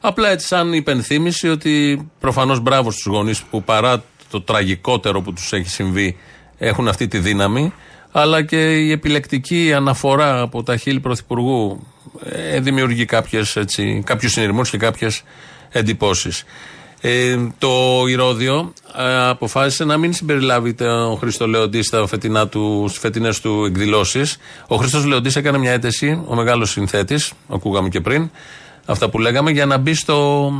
[0.00, 5.52] Απλά έτσι, σαν υπενθύμηση ότι προφανώς μπράβο στους γονείς που παρά το τραγικότερο που τους
[5.52, 6.16] έχει συμβεί
[6.58, 7.72] έχουν αυτή τη δύναμη.
[8.12, 11.86] Αλλά και η επιλεκτική αναφορά από τα χείλη Πρωθυπουργού
[12.24, 15.22] ε, δημιουργεί κάποιες, έτσι, κάποιους συνειρμούς και κάποιες
[15.68, 16.44] εντυπώσεις.
[17.00, 23.00] Ε, το Ηρώδιο ε, αποφάσισε να μην συμπεριλάβει τον Χρήστο Λεοντής στα φετινά του, στις
[23.00, 24.38] φετινές του εκδηλώσεις.
[24.66, 28.30] Ο Χρήστος Λεοντής έκανε μια αίτηση, ο μεγάλος συνθέτης, ακούγαμε και πριν,
[28.84, 30.52] αυτά που λέγαμε, για να μπει στο,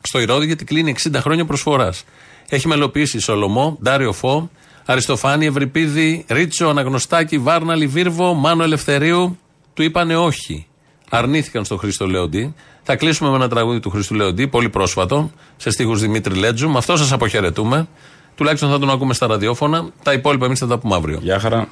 [0.00, 2.04] στο Ηρώδιο γιατί κλείνει 60 χρόνια προσφοράς.
[2.48, 4.50] Έχει μελοποιήσει Σολομό, Ντάριο Φω,
[4.84, 9.38] Αριστοφάνη, Ευρυπίδη, Ρίτσο, Αναγνωστάκη, Βάρνα, Λιβύρβο, Μάνο Ελευθερίου.
[9.74, 10.66] Του είπανε όχι.
[11.10, 12.54] Αρνήθηκαν στο Χρήστο Λεοντή.
[12.82, 16.70] Θα κλείσουμε με ένα τραγούδι του Χρήστου Λεοντή, πολύ πρόσφατο, σε στίχους Δημήτρη Λέτζου.
[16.70, 17.88] Με αυτό σας αποχαιρετούμε.
[18.34, 19.88] Τουλάχιστον θα τον ακούμε στα ραδιόφωνα.
[20.02, 21.18] Τα υπόλοιπα εμείς θα τα πούμε αύριο.
[21.22, 21.68] Γεια χαρά.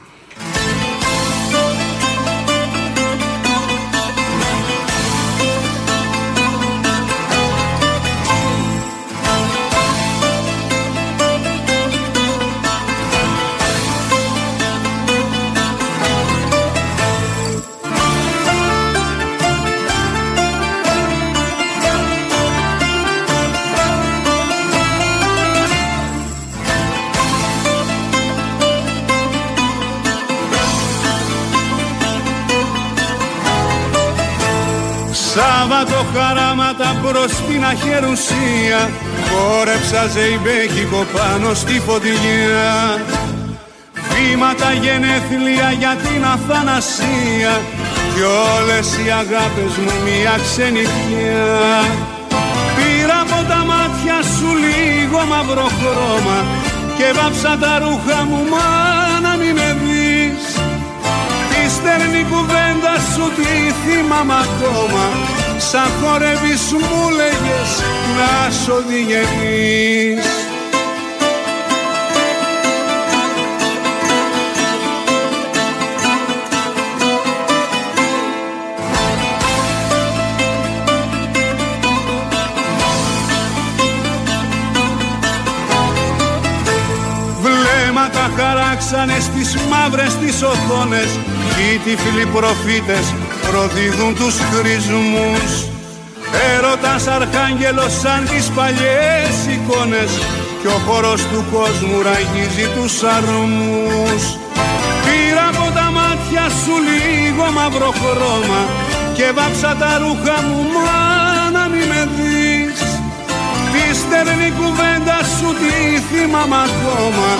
[36.80, 38.90] Χαράματα προς την αχερουσία
[39.28, 43.00] Χόρεψα ζεϊμπέκικο πάνω στη φωτιά
[44.10, 47.52] Βήματα γενέθλια για την αθανασία
[48.14, 48.24] Κι
[48.56, 51.48] όλες οι αγάπες μου μια ξενιτιά
[52.76, 56.38] Πήρα από τα μάτια σου λίγο μαύρο χρώμα
[56.96, 58.68] Και βάψα τα ρούχα μου μα
[59.26, 60.44] να μην με δεις.
[61.50, 63.52] Τη στερνή κουβέντα σου τι
[63.82, 65.04] θυμάμαι ακόμα
[65.60, 67.82] Σαν χορεύεις μου λέγες
[68.16, 70.24] να σ' οδηγείς
[87.42, 91.18] Βλέμματα χαράξανε στις μαύρες τις οθόνες
[91.56, 93.14] Κι οι τυφλοί προφήτες
[93.50, 95.50] προδίδουν τους χρησμούς.
[96.52, 100.12] Έρωτας αρχάγγελος σαν τις παλιές εικόνες
[100.60, 104.22] Κι ο χώρος του κόσμου ραγίζει τους αρμούς.
[105.04, 108.62] Πήρα από τα μάτια σου λίγο μαύρο χρώμα
[109.16, 111.00] Και βάψα τα ρούχα μου μα
[111.54, 112.80] να μη με δεις.
[113.72, 115.74] Τη στερνή κουβέντα σου τι
[116.08, 117.30] θυμάμαι ακόμα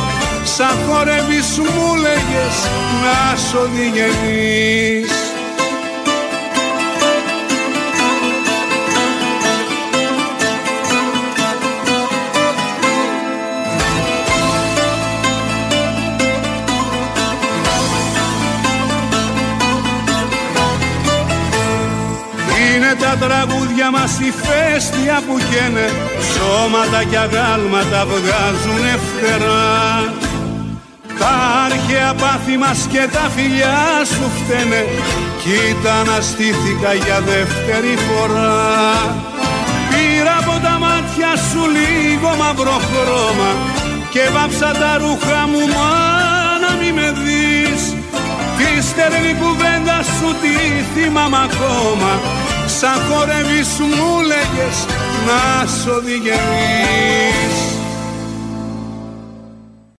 [0.55, 2.57] Σαν χορεύεις μου λέγες
[3.03, 5.20] να σ' οδηγείς
[23.25, 25.89] τραγούδια μας η φέστια που καίνε
[26.33, 29.69] Σώματα κι αγάλματα βγάζουν φτερά.
[31.21, 31.35] Τα
[31.67, 33.81] αρχαία πάθη μας και τα φιλιά
[34.13, 34.83] σου φταίνε
[35.43, 38.59] Κοίτα να στήθηκα για δεύτερη φορά.
[39.91, 43.51] Πήρα από τα μάτια σου λίγο μαύρο χρώμα
[44.15, 45.93] Και βάψα τα ρούχα μου μα
[46.63, 47.83] να μη με δεις.
[48.59, 50.55] Τη στερνή κουβέντα σου τι
[50.93, 52.13] θυμάμαι ακόμα
[52.81, 54.87] Σαν χορεύεις μου λέγες
[55.27, 57.70] να σ' οδηγείς